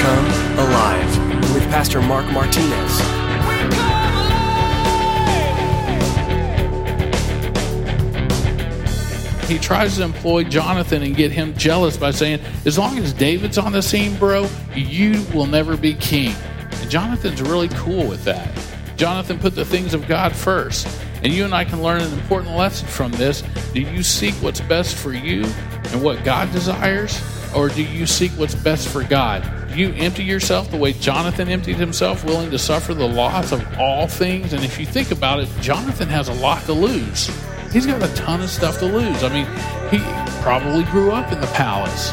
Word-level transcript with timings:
Come 0.00 0.26
Alive 0.58 1.54
with 1.54 1.62
Pastor 1.70 2.02
Mark 2.02 2.26
Martinez. 2.32 2.98
He 9.48 9.56
tries 9.58 9.96
to 9.98 10.02
employ 10.02 10.42
Jonathan 10.42 11.04
and 11.04 11.14
get 11.14 11.30
him 11.30 11.54
jealous 11.56 11.96
by 11.96 12.10
saying, 12.10 12.40
as 12.66 12.76
long 12.76 12.98
as 12.98 13.12
David's 13.12 13.56
on 13.56 13.70
the 13.70 13.80
scene, 13.80 14.16
bro, 14.16 14.48
you 14.74 15.24
will 15.32 15.46
never 15.46 15.76
be 15.76 15.94
king. 15.94 16.34
And 16.72 16.90
Jonathan's 16.90 17.40
really 17.40 17.68
cool 17.68 18.04
with 18.08 18.24
that. 18.24 18.50
Jonathan 18.96 19.38
put 19.38 19.54
the 19.54 19.64
things 19.64 19.94
of 19.94 20.08
God 20.08 20.34
first. 20.34 20.88
And 21.22 21.32
you 21.32 21.44
and 21.44 21.54
I 21.54 21.64
can 21.64 21.82
learn 21.82 22.00
an 22.00 22.12
important 22.12 22.54
lesson 22.56 22.86
from 22.88 23.12
this. 23.12 23.42
Do 23.72 23.80
you 23.80 24.02
seek 24.02 24.34
what's 24.34 24.60
best 24.60 24.94
for 24.96 25.12
you 25.12 25.44
and 25.44 26.02
what 26.02 26.24
God 26.24 26.52
desires? 26.52 27.20
Or 27.54 27.68
do 27.68 27.82
you 27.82 28.06
seek 28.06 28.30
what's 28.32 28.54
best 28.54 28.88
for 28.88 29.02
God? 29.02 29.42
Do 29.68 29.78
you 29.78 29.92
empty 29.94 30.24
yourself 30.24 30.70
the 30.70 30.76
way 30.76 30.92
Jonathan 30.92 31.48
emptied 31.48 31.76
himself, 31.76 32.24
willing 32.24 32.50
to 32.50 32.58
suffer 32.58 32.94
the 32.94 33.08
loss 33.08 33.52
of 33.52 33.78
all 33.78 34.06
things? 34.06 34.52
And 34.52 34.64
if 34.64 34.78
you 34.78 34.86
think 34.86 35.10
about 35.10 35.40
it, 35.40 35.48
Jonathan 35.60 36.08
has 36.08 36.28
a 36.28 36.34
lot 36.34 36.62
to 36.64 36.72
lose. 36.72 37.30
He's 37.72 37.86
got 37.86 38.02
a 38.02 38.14
ton 38.14 38.40
of 38.40 38.50
stuff 38.50 38.78
to 38.78 38.86
lose. 38.86 39.22
I 39.22 39.28
mean, 39.28 39.46
he 39.90 39.98
probably 40.42 40.84
grew 40.84 41.10
up 41.10 41.32
in 41.32 41.40
the 41.40 41.46
palace. 41.48 42.12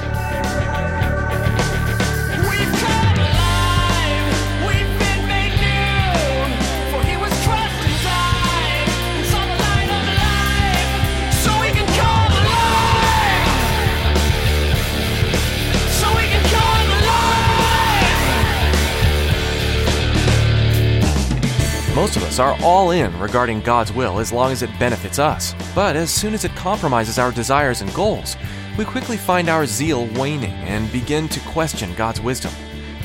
Most 22.06 22.18
of 22.18 22.24
us 22.26 22.38
are 22.38 22.56
all 22.62 22.92
in 22.92 23.20
regarding 23.20 23.62
God's 23.62 23.92
will 23.92 24.20
as 24.20 24.32
long 24.32 24.52
as 24.52 24.62
it 24.62 24.70
benefits 24.78 25.18
us. 25.18 25.56
But 25.74 25.96
as 25.96 26.12
soon 26.12 26.36
as 26.36 26.46
it 26.46 26.56
compromises 26.56 27.18
our 27.18 27.32
desires 27.32 27.82
and 27.82 27.92
goals, 27.96 28.38
we 28.78 28.86
quickly 28.86 29.18
find 29.18 29.50
our 29.50 29.66
zeal 29.66 30.06
waning 30.14 30.54
and 30.54 30.92
begin 30.92 31.28
to 31.30 31.40
question 31.50 31.96
God's 31.96 32.22
wisdom. 32.22 32.54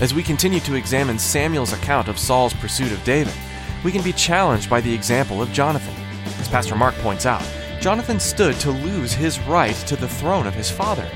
As 0.02 0.12
we 0.12 0.22
continue 0.22 0.60
to 0.60 0.74
examine 0.74 1.18
Samuel's 1.18 1.72
account 1.72 2.08
of 2.08 2.18
Saul's 2.18 2.52
pursuit 2.52 2.92
of 2.92 3.02
David, 3.02 3.32
we 3.82 3.90
can 3.90 4.02
be 4.02 4.12
challenged 4.12 4.68
by 4.68 4.82
the 4.82 4.92
example 4.92 5.40
of 5.40 5.50
Jonathan. 5.50 5.94
As 6.38 6.48
Pastor 6.48 6.76
Mark 6.76 6.94
points 6.96 7.24
out, 7.24 7.42
Jonathan 7.80 8.20
stood 8.20 8.56
to 8.56 8.70
lose 8.70 9.14
his 9.14 9.40
right 9.46 9.76
to 9.86 9.96
the 9.96 10.08
throne 10.08 10.46
of 10.46 10.52
his 10.52 10.70
father. 10.70 11.06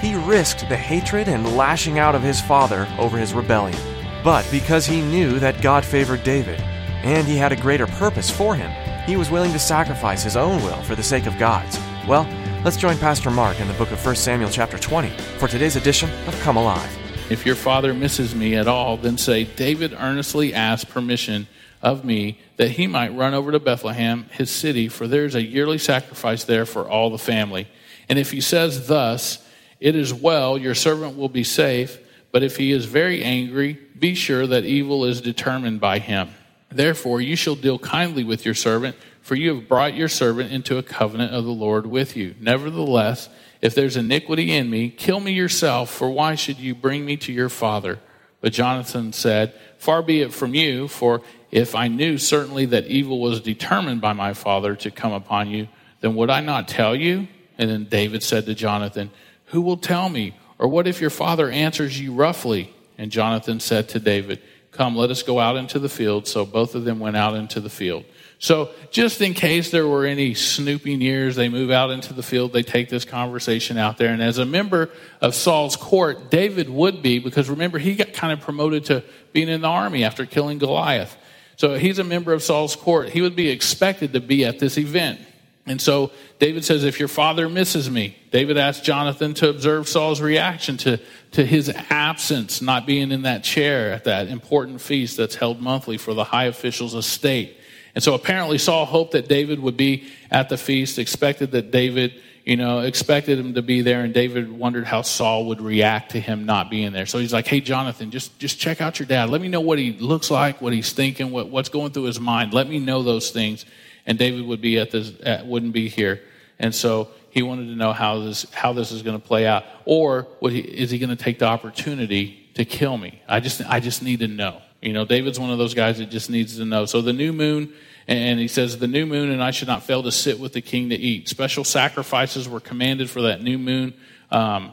He 0.00 0.14
risked 0.14 0.68
the 0.68 0.76
hatred 0.76 1.26
and 1.26 1.56
lashing 1.56 1.98
out 1.98 2.14
of 2.14 2.22
his 2.22 2.40
father 2.40 2.86
over 2.96 3.18
his 3.18 3.34
rebellion. 3.34 3.80
But 4.22 4.48
because 4.52 4.86
he 4.86 5.02
knew 5.02 5.40
that 5.40 5.62
God 5.62 5.84
favored 5.84 6.22
David, 6.22 6.62
and 7.04 7.28
he 7.28 7.36
had 7.36 7.52
a 7.52 7.56
greater 7.56 7.86
purpose 7.86 8.30
for 8.30 8.56
him. 8.56 8.70
He 9.06 9.16
was 9.16 9.30
willing 9.30 9.52
to 9.52 9.58
sacrifice 9.58 10.24
his 10.24 10.36
own 10.36 10.62
will 10.62 10.82
for 10.84 10.94
the 10.94 11.02
sake 11.02 11.26
of 11.26 11.38
God's. 11.38 11.78
Well, 12.08 12.26
let's 12.64 12.78
join 12.78 12.96
Pastor 12.96 13.30
Mark 13.30 13.60
in 13.60 13.68
the 13.68 13.74
book 13.74 13.92
of 13.92 14.04
1 14.04 14.16
Samuel 14.16 14.48
chapter 14.48 14.78
20 14.78 15.10
for 15.38 15.46
today's 15.46 15.76
edition 15.76 16.10
of 16.26 16.40
Come 16.40 16.56
Alive. 16.56 16.90
If 17.28 17.44
your 17.44 17.56
father 17.56 17.92
misses 17.92 18.34
me 18.34 18.54
at 18.56 18.66
all, 18.66 18.96
then 18.96 19.18
say, 19.18 19.44
David 19.44 19.92
earnestly 19.92 20.54
asked 20.54 20.88
permission 20.88 21.46
of 21.82 22.06
me 22.06 22.38
that 22.56 22.70
he 22.70 22.86
might 22.86 23.14
run 23.14 23.34
over 23.34 23.52
to 23.52 23.60
Bethlehem, 23.60 24.24
his 24.32 24.50
city, 24.50 24.88
for 24.88 25.06
there 25.06 25.26
is 25.26 25.34
a 25.34 25.42
yearly 25.42 25.78
sacrifice 25.78 26.44
there 26.44 26.64
for 26.64 26.88
all 26.88 27.10
the 27.10 27.18
family. 27.18 27.68
And 28.08 28.18
if 28.18 28.30
he 28.30 28.40
says 28.40 28.86
thus, 28.86 29.46
It 29.78 29.94
is 29.94 30.14
well, 30.14 30.56
your 30.56 30.74
servant 30.74 31.18
will 31.18 31.28
be 31.28 31.44
safe, 31.44 31.98
but 32.32 32.42
if 32.42 32.56
he 32.56 32.72
is 32.72 32.86
very 32.86 33.22
angry, 33.22 33.78
be 33.98 34.14
sure 34.14 34.46
that 34.46 34.64
evil 34.64 35.04
is 35.04 35.20
determined 35.20 35.80
by 35.80 35.98
him. 35.98 36.30
Therefore, 36.70 37.20
you 37.20 37.36
shall 37.36 37.54
deal 37.54 37.78
kindly 37.78 38.24
with 38.24 38.44
your 38.44 38.54
servant, 38.54 38.96
for 39.20 39.34
you 39.34 39.54
have 39.54 39.68
brought 39.68 39.94
your 39.94 40.08
servant 40.08 40.52
into 40.52 40.76
a 40.76 40.82
covenant 40.82 41.32
of 41.32 41.44
the 41.44 41.50
Lord 41.50 41.86
with 41.86 42.16
you. 42.16 42.34
Nevertheless, 42.40 43.28
if 43.62 43.74
there's 43.74 43.96
iniquity 43.96 44.52
in 44.52 44.68
me, 44.68 44.90
kill 44.90 45.20
me 45.20 45.32
yourself, 45.32 45.90
for 45.90 46.10
why 46.10 46.34
should 46.34 46.58
you 46.58 46.74
bring 46.74 47.06
me 47.06 47.16
to 47.18 47.32
your 47.32 47.48
father? 47.48 47.98
But 48.40 48.52
Jonathan 48.52 49.14
said, 49.14 49.54
Far 49.78 50.02
be 50.02 50.20
it 50.20 50.34
from 50.34 50.54
you, 50.54 50.88
for 50.88 51.22
if 51.50 51.74
I 51.74 51.88
knew 51.88 52.18
certainly 52.18 52.66
that 52.66 52.86
evil 52.88 53.20
was 53.20 53.40
determined 53.40 54.00
by 54.00 54.12
my 54.12 54.34
father 54.34 54.74
to 54.76 54.90
come 54.90 55.12
upon 55.12 55.48
you, 55.48 55.68
then 56.00 56.14
would 56.16 56.28
I 56.28 56.40
not 56.40 56.68
tell 56.68 56.94
you? 56.94 57.28
And 57.56 57.70
then 57.70 57.84
David 57.84 58.22
said 58.22 58.44
to 58.46 58.54
Jonathan, 58.54 59.10
Who 59.46 59.62
will 59.62 59.76
tell 59.78 60.08
me? 60.08 60.36
Or 60.58 60.68
what 60.68 60.86
if 60.86 61.00
your 61.00 61.10
father 61.10 61.48
answers 61.48 61.98
you 61.98 62.12
roughly? 62.12 62.74
And 62.98 63.10
Jonathan 63.10 63.60
said 63.60 63.88
to 63.90 64.00
David, 64.00 64.42
Come, 64.74 64.96
let 64.96 65.10
us 65.10 65.22
go 65.22 65.40
out 65.40 65.56
into 65.56 65.78
the 65.78 65.88
field. 65.88 66.26
So 66.26 66.44
both 66.44 66.74
of 66.74 66.84
them 66.84 66.98
went 67.00 67.16
out 67.16 67.34
into 67.34 67.60
the 67.60 67.70
field. 67.70 68.04
So, 68.44 68.70
just 68.90 69.22
in 69.22 69.32
case 69.32 69.70
there 69.70 69.86
were 69.86 70.04
any 70.04 70.34
snooping 70.34 71.00
ears, 71.00 71.34
they 71.34 71.48
move 71.48 71.70
out 71.70 71.90
into 71.90 72.12
the 72.12 72.22
field, 72.22 72.52
they 72.52 72.62
take 72.62 72.90
this 72.90 73.06
conversation 73.06 73.78
out 73.78 73.96
there. 73.96 74.12
And 74.12 74.22
as 74.22 74.36
a 74.36 74.44
member 74.44 74.90
of 75.22 75.34
Saul's 75.34 75.76
court, 75.76 76.30
David 76.30 76.68
would 76.68 77.00
be, 77.00 77.20
because 77.20 77.48
remember, 77.48 77.78
he 77.78 77.94
got 77.94 78.12
kind 78.12 78.34
of 78.34 78.40
promoted 78.40 78.84
to 78.86 79.02
being 79.32 79.48
in 79.48 79.62
the 79.62 79.68
army 79.68 80.04
after 80.04 80.26
killing 80.26 80.58
Goliath. 80.58 81.16
So, 81.56 81.76
he's 81.76 81.98
a 81.98 82.04
member 82.04 82.34
of 82.34 82.42
Saul's 82.42 82.76
court. 82.76 83.08
He 83.08 83.22
would 83.22 83.34
be 83.34 83.48
expected 83.48 84.12
to 84.12 84.20
be 84.20 84.44
at 84.44 84.58
this 84.58 84.76
event. 84.76 85.20
And 85.66 85.80
so 85.80 86.10
David 86.38 86.64
says, 86.64 86.84
If 86.84 86.98
your 86.98 87.08
father 87.08 87.48
misses 87.48 87.90
me, 87.90 88.16
David 88.30 88.58
asked 88.58 88.84
Jonathan 88.84 89.32
to 89.34 89.48
observe 89.48 89.88
Saul's 89.88 90.20
reaction 90.20 90.76
to, 90.78 91.00
to 91.34 91.44
his 91.44 91.68
absence, 91.90 92.62
not 92.62 92.86
being 92.86 93.12
in 93.12 93.22
that 93.22 93.44
chair 93.44 93.92
at 93.92 94.04
that 94.04 94.28
important 94.28 94.80
feast 94.80 95.16
that's 95.16 95.34
held 95.34 95.60
monthly 95.60 95.98
for 95.98 96.14
the 96.14 96.24
high 96.24 96.44
official's 96.44 96.94
estate. 96.94 97.56
And 97.94 98.02
so 98.02 98.14
apparently 98.14 98.58
Saul 98.58 98.84
hoped 98.86 99.12
that 99.12 99.28
David 99.28 99.60
would 99.60 99.76
be 99.76 100.08
at 100.30 100.48
the 100.48 100.56
feast, 100.56 100.98
expected 100.98 101.52
that 101.52 101.70
David, 101.70 102.14
you 102.44 102.56
know, 102.56 102.80
expected 102.80 103.38
him 103.38 103.54
to 103.54 103.62
be 103.62 103.82
there, 103.82 104.02
and 104.02 104.12
David 104.12 104.50
wondered 104.50 104.84
how 104.84 105.02
Saul 105.02 105.46
would 105.46 105.60
react 105.60 106.12
to 106.12 106.20
him 106.20 106.46
not 106.46 106.70
being 106.70 106.92
there. 106.92 107.06
So 107.06 107.18
he's 107.18 107.32
like, 107.32 107.46
Hey, 107.46 107.60
Jonathan, 107.60 108.10
just, 108.10 108.38
just 108.38 108.58
check 108.58 108.80
out 108.80 108.98
your 108.98 109.06
dad. 109.06 109.30
Let 109.30 109.40
me 109.40 109.48
know 109.48 109.60
what 109.60 109.78
he 109.78 109.92
looks 109.92 110.30
like, 110.30 110.60
what 110.60 110.72
he's 110.72 110.92
thinking, 110.92 111.30
what, 111.30 111.48
what's 111.50 111.68
going 111.68 111.92
through 111.92 112.04
his 112.04 112.18
mind. 112.18 112.52
Let 112.52 112.68
me 112.68 112.78
know 112.78 113.02
those 113.02 113.30
things 113.30 113.64
and 114.06 114.18
David 114.18 114.46
would 114.46 114.60
be 114.60 114.78
at 114.78 114.90
this 114.90 115.12
at, 115.22 115.46
wouldn't 115.46 115.72
be 115.72 115.88
here, 115.88 116.22
and 116.58 116.74
so 116.74 117.08
he 117.34 117.42
wanted 117.42 117.66
to 117.66 117.74
know 117.74 117.92
how 117.92 118.20
this 118.20 118.46
how 118.52 118.72
this 118.72 118.92
is 118.92 119.02
going 119.02 119.20
to 119.20 119.26
play 119.26 119.44
out, 119.44 119.64
or 119.84 120.28
he, 120.42 120.60
is 120.60 120.92
he 120.92 121.00
going 121.00 121.10
to 121.10 121.16
take 121.16 121.40
the 121.40 121.46
opportunity 121.46 122.48
to 122.54 122.64
kill 122.64 122.96
me? 122.96 123.20
I 123.28 123.40
just 123.40 123.60
I 123.68 123.80
just 123.80 124.04
need 124.04 124.20
to 124.20 124.28
know. 124.28 124.62
You 124.80 124.92
know, 124.92 125.04
David's 125.04 125.40
one 125.40 125.50
of 125.50 125.58
those 125.58 125.74
guys 125.74 125.98
that 125.98 126.10
just 126.10 126.30
needs 126.30 126.58
to 126.58 126.64
know. 126.64 126.86
So 126.86 127.02
the 127.02 127.12
new 127.12 127.32
moon, 127.32 127.72
and 128.06 128.38
he 128.38 128.46
says, 128.46 128.78
the 128.78 128.86
new 128.86 129.04
moon, 129.04 129.32
and 129.32 129.42
I 129.42 129.50
should 129.50 129.66
not 129.66 129.82
fail 129.82 130.04
to 130.04 130.12
sit 130.12 130.38
with 130.38 130.52
the 130.52 130.60
king 130.60 130.90
to 130.90 130.94
eat. 130.94 131.28
Special 131.28 131.64
sacrifices 131.64 132.48
were 132.48 132.60
commanded 132.60 133.10
for 133.10 133.22
that 133.22 133.42
new 133.42 133.58
moon. 133.58 133.94
Um, 134.30 134.72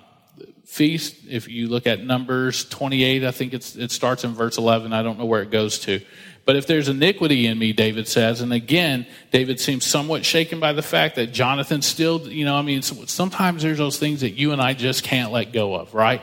feast. 0.65 1.15
If 1.27 1.49
you 1.49 1.67
look 1.67 1.87
at 1.87 2.03
Numbers 2.03 2.65
28, 2.65 3.23
I 3.23 3.31
think 3.31 3.53
it 3.53 3.91
starts 3.91 4.23
in 4.23 4.35
verse 4.35 4.59
11. 4.59 4.93
I 4.93 5.01
don't 5.01 5.17
know 5.17 5.25
where 5.25 5.41
it 5.41 5.49
goes 5.49 5.79
to. 5.79 5.99
But 6.45 6.55
if 6.55 6.65
there's 6.65 6.89
iniquity 6.89 7.45
in 7.45 7.59
me, 7.59 7.71
David 7.71 8.07
says, 8.07 8.41
and 8.41 8.51
again, 8.51 9.05
David 9.31 9.59
seems 9.59 9.85
somewhat 9.85 10.25
shaken 10.25 10.59
by 10.59 10.73
the 10.73 10.81
fact 10.81 11.15
that 11.15 11.27
Jonathan 11.27 11.81
still, 11.81 12.27
you 12.27 12.45
know, 12.45 12.55
I 12.55 12.63
mean, 12.63 12.81
sometimes 12.81 13.61
there's 13.61 13.77
those 13.77 13.99
things 13.99 14.21
that 14.21 14.31
you 14.31 14.51
and 14.51 14.61
I 14.61 14.73
just 14.73 15.03
can't 15.03 15.31
let 15.31 15.53
go 15.53 15.75
of, 15.75 15.93
right? 15.93 16.21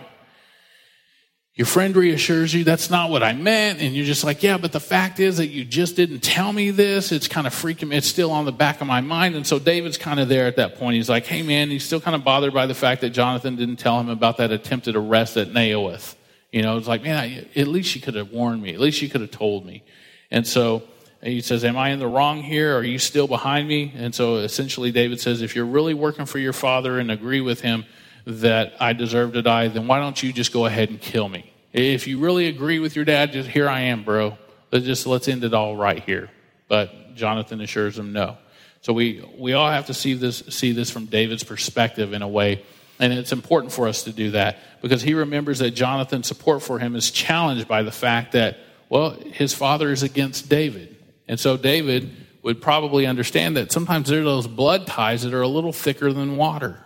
Your 1.55 1.67
friend 1.67 1.97
reassures 1.97 2.55
you 2.55 2.63
that's 2.63 2.89
not 2.89 3.11
what 3.11 3.25
I 3.25 3.33
meant, 3.33 3.81
and 3.81 3.93
you're 3.93 4.07
just 4.07 4.23
like, 4.23 4.45
yeah, 4.45 4.59
but 4.59 4.71
the 4.71 4.79
fact 4.79 5.19
is 5.19 5.39
that 5.39 5.49
you 5.49 5.65
just 5.65 5.97
didn't 5.97 6.21
tell 6.21 6.53
me 6.53 6.71
this. 6.71 7.11
It's 7.11 7.27
kind 7.27 7.49
of 7.49 7.53
freaking 7.53 7.89
me. 7.89 7.97
It's 7.97 8.07
still 8.07 8.31
on 8.31 8.45
the 8.45 8.53
back 8.53 8.81
of 8.81 8.87
my 8.87 9.01
mind. 9.01 9.35
And 9.35 9.45
so 9.45 9.59
David's 9.59 9.99
kind 9.99 10.21
of 10.21 10.29
there 10.29 10.47
at 10.47 10.55
that 10.55 10.77
point. 10.77 10.95
He's 10.95 11.09
like, 11.09 11.27
hey, 11.27 11.43
man, 11.43 11.69
he's 11.69 11.85
still 11.85 12.01
kind 12.01 12.15
of 12.15 12.23
bothered 12.23 12.55
by 12.55 12.67
the 12.67 12.77
fact 12.77 13.01
that 13.01 13.11
Jonathan 13.11 13.57
didn't 13.57 13.81
tell 13.81 13.99
him 13.99 14.09
about 14.09 14.37
that 14.37 14.53
attempted 14.53 14.95
arrest 14.95 15.37
at 15.37 15.49
Naioth. 15.49 16.15
You 16.53 16.63
know, 16.63 16.77
it's 16.77 16.87
like, 16.87 17.03
man, 17.03 17.47
at 17.57 17.67
least 17.67 17.97
you 17.97 18.01
could 18.01 18.15
have 18.15 18.31
warned 18.31 18.63
me. 18.63 18.73
At 18.73 18.79
least 18.79 19.03
you 19.03 19.09
could 19.09 19.21
have 19.21 19.33
told 19.33 19.67
me. 19.67 19.83
And 20.31 20.47
so 20.47 20.83
he 21.23 21.41
says, 21.41 21.65
Am 21.65 21.77
I 21.77 21.91
in 21.91 21.99
the 21.99 22.07
wrong 22.07 22.43
here? 22.43 22.77
Are 22.77 22.85
you 22.85 22.99
still 22.99 23.27
behind 23.27 23.69
me? 23.69 23.93
And 23.97 24.15
so 24.15 24.37
essentially, 24.37 24.93
David 24.93 25.21
says, 25.21 25.43
If 25.43 25.57
you're 25.57 25.67
really 25.67 25.95
working 25.95 26.27
for 26.27 26.39
your 26.39 26.53
father 26.53 26.99
and 26.99 27.11
agree 27.11 27.41
with 27.41 27.61
him 27.61 27.85
that 28.27 28.75
I 28.81 28.93
deserve 28.93 29.33
to 29.33 29.43
die, 29.43 29.69
then 29.69 29.87
why 29.87 30.01
don't 30.01 30.23
you 30.23 30.33
just 30.33 30.53
go 30.53 30.67
ahead 30.67 30.91
and 30.91 31.01
kill 31.01 31.29
me? 31.29 31.53
If 31.73 32.07
you 32.07 32.19
really 32.19 32.47
agree 32.49 32.79
with 32.79 32.97
your 32.97 33.05
dad, 33.05 33.33
just 33.33 33.49
here 33.49 33.69
I 33.69 33.81
am, 33.83 34.05
bro. 34.05 34.39
Let's 34.73 34.85
just 34.85 35.07
let's 35.07 35.29
end 35.29 35.45
it 35.45 35.55
all 35.55 35.77
right 35.77 36.03
here. 36.03 36.31
But 36.69 37.15
Jonathan 37.15 37.61
assures 37.61 37.99
him 37.99 38.13
no. 38.13 38.37
So 38.83 38.93
we 38.93 39.25
we 39.37 39.55
all 39.55 39.71
have 39.71 39.87
to 39.87 39.95
see 39.95 40.15
this 40.15 40.43
see 40.51 40.73
this 40.73 40.91
from 40.91 41.07
David's 41.07 41.45
perspective 41.45 42.13
in 42.13 42.23
a 42.23 42.29
way. 42.29 42.65
And 43.01 43.13
it's 43.13 43.33
important 43.33 43.73
for 43.73 43.87
us 43.87 44.05
to 44.05 44.13
do 44.13 44.33
that 44.33 44.59
because 44.83 45.03
he 45.03 45.15
remembers 45.15 45.61
that 45.61 45.71
Jonathan's 45.71 46.27
support 46.27 46.63
for 46.63 46.79
him 46.79 46.97
is 46.97 47.11
challenged 47.13 47.69
by 47.69 47.83
the 47.83 47.93
fact 47.93 48.33
that 48.33 48.59
well, 48.89 49.11
his 49.11 49.55
father 49.55 49.91
is 49.91 50.03
against 50.03 50.49
David. 50.49 50.97
And 51.27 51.39
so 51.39 51.57
David 51.57 52.11
would 52.43 52.63
probably 52.63 53.07
understand 53.07 53.57
that 53.57 53.73
sometimes 53.73 54.09
there 54.09 54.21
are 54.21 54.25
those 54.25 54.47
blood 54.47 54.87
ties 54.87 55.23
that 55.23 55.35
are 55.35 55.43
a 55.43 55.49
little 55.49 55.73
thicker 55.73 56.13
than 56.13 56.37
water. 56.37 56.79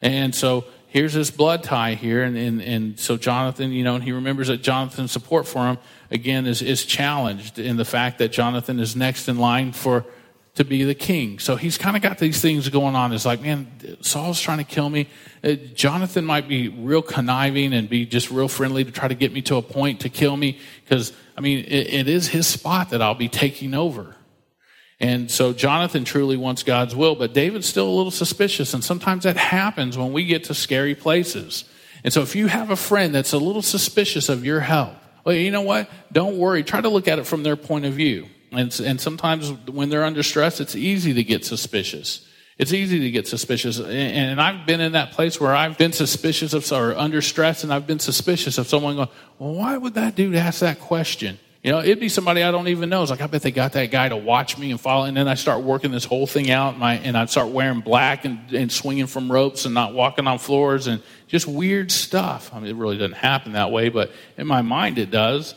And 0.00 0.34
so 0.34 0.64
here's 0.88 1.12
this 1.12 1.30
blood 1.30 1.62
tie 1.62 1.94
here. 1.94 2.22
And, 2.22 2.36
and, 2.36 2.62
and 2.62 2.98
so 2.98 3.16
Jonathan, 3.16 3.72
you 3.72 3.84
know, 3.84 3.96
and 3.96 4.04
he 4.04 4.12
remembers 4.12 4.48
that 4.48 4.62
Jonathan's 4.62 5.12
support 5.12 5.46
for 5.46 5.66
him, 5.66 5.78
again, 6.10 6.46
is, 6.46 6.62
is 6.62 6.84
challenged 6.84 7.58
in 7.58 7.76
the 7.76 7.84
fact 7.84 8.18
that 8.18 8.32
Jonathan 8.32 8.80
is 8.80 8.96
next 8.96 9.28
in 9.28 9.38
line 9.38 9.72
for 9.72 10.06
to 10.54 10.64
be 10.64 10.84
the 10.84 10.94
king. 10.94 11.38
So 11.38 11.56
he's 11.56 11.76
kind 11.76 11.96
of 11.96 12.02
got 12.02 12.16
these 12.18 12.40
things 12.40 12.68
going 12.70 12.96
on. 12.96 13.12
It's 13.12 13.26
like, 13.26 13.42
man, 13.42 13.98
Saul's 14.00 14.40
trying 14.40 14.58
to 14.58 14.64
kill 14.64 14.88
me. 14.88 15.08
Uh, 15.44 15.52
Jonathan 15.74 16.24
might 16.24 16.48
be 16.48 16.68
real 16.68 17.02
conniving 17.02 17.74
and 17.74 17.88
be 17.90 18.06
just 18.06 18.30
real 18.30 18.48
friendly 18.48 18.82
to 18.82 18.90
try 18.90 19.06
to 19.06 19.14
get 19.14 19.32
me 19.34 19.42
to 19.42 19.56
a 19.56 19.62
point 19.62 20.00
to 20.00 20.08
kill 20.08 20.34
me 20.34 20.58
because, 20.82 21.12
I 21.36 21.40
mean, 21.40 21.64
it, 21.66 21.92
it 21.92 22.08
is 22.08 22.28
his 22.28 22.46
spot 22.46 22.90
that 22.90 23.02
I'll 23.02 23.14
be 23.14 23.28
taking 23.28 23.74
over. 23.74 24.16
And 24.98 25.30
so 25.30 25.52
Jonathan 25.52 26.04
truly 26.04 26.36
wants 26.36 26.62
God's 26.62 26.96
will, 26.96 27.14
but 27.14 27.34
David's 27.34 27.66
still 27.66 27.88
a 27.88 27.92
little 27.92 28.10
suspicious. 28.10 28.72
And 28.72 28.82
sometimes 28.82 29.24
that 29.24 29.36
happens 29.36 29.98
when 29.98 30.12
we 30.12 30.24
get 30.24 30.44
to 30.44 30.54
scary 30.54 30.94
places. 30.94 31.64
And 32.02 32.12
so 32.12 32.22
if 32.22 32.34
you 32.34 32.46
have 32.46 32.70
a 32.70 32.76
friend 32.76 33.14
that's 33.14 33.32
a 33.32 33.38
little 33.38 33.62
suspicious 33.62 34.28
of 34.28 34.44
your 34.44 34.60
help, 34.60 34.94
well, 35.24 35.34
you 35.34 35.50
know 35.50 35.62
what? 35.62 35.90
Don't 36.12 36.38
worry. 36.38 36.62
Try 36.62 36.80
to 36.80 36.88
look 36.88 37.08
at 37.08 37.18
it 37.18 37.26
from 37.26 37.42
their 37.42 37.56
point 37.56 37.84
of 37.84 37.92
view. 37.94 38.28
And, 38.52 38.78
and 38.80 39.00
sometimes 39.00 39.50
when 39.68 39.90
they're 39.90 40.04
under 40.04 40.22
stress, 40.22 40.60
it's 40.60 40.76
easy 40.76 41.12
to 41.14 41.24
get 41.24 41.44
suspicious. 41.44 42.26
It's 42.58 42.72
easy 42.72 43.00
to 43.00 43.10
get 43.10 43.28
suspicious. 43.28 43.78
And, 43.78 44.40
I've 44.40 44.66
been 44.66 44.80
in 44.80 44.92
that 44.92 45.12
place 45.12 45.38
where 45.38 45.54
I've 45.54 45.76
been 45.76 45.92
suspicious 45.92 46.54
of, 46.54 46.70
or 46.72 46.96
under 46.96 47.20
stress, 47.20 47.64
and 47.64 47.72
I've 47.72 47.86
been 47.86 47.98
suspicious 47.98 48.56
of 48.56 48.66
someone 48.66 48.96
going, 48.96 49.08
well, 49.38 49.54
why 49.54 49.76
would 49.76 49.94
that 49.94 50.14
dude 50.14 50.34
ask 50.34 50.60
that 50.60 50.80
question? 50.80 51.38
You 51.62 51.72
know, 51.72 51.80
it'd 51.80 52.00
be 52.00 52.08
somebody 52.08 52.42
I 52.42 52.52
don't 52.52 52.68
even 52.68 52.88
know. 52.88 53.02
It's 53.02 53.10
like, 53.10 53.20
I 53.20 53.26
bet 53.26 53.42
they 53.42 53.50
got 53.50 53.72
that 53.72 53.90
guy 53.90 54.08
to 54.08 54.16
watch 54.16 54.56
me 54.56 54.70
and 54.70 54.80
follow. 54.80 55.04
And 55.04 55.16
then 55.16 55.28
I 55.28 55.34
start 55.34 55.64
working 55.64 55.90
this 55.90 56.04
whole 56.04 56.26
thing 56.26 56.50
out, 56.50 56.70
and, 56.70 56.78
my, 56.78 56.94
and 56.94 57.16
I 57.16 57.26
start 57.26 57.48
wearing 57.48 57.80
black 57.80 58.24
and, 58.24 58.38
and 58.52 58.72
swinging 58.72 59.06
from 59.06 59.30
ropes 59.30 59.66
and 59.66 59.74
not 59.74 59.92
walking 59.92 60.26
on 60.26 60.38
floors 60.38 60.86
and 60.86 61.02
just 61.26 61.46
weird 61.46 61.92
stuff. 61.92 62.54
I 62.54 62.60
mean, 62.60 62.70
it 62.70 62.76
really 62.76 62.96
doesn't 62.96 63.16
happen 63.16 63.52
that 63.52 63.70
way, 63.70 63.90
but 63.90 64.12
in 64.38 64.46
my 64.46 64.62
mind 64.62 64.96
it 64.96 65.10
does. 65.10 65.54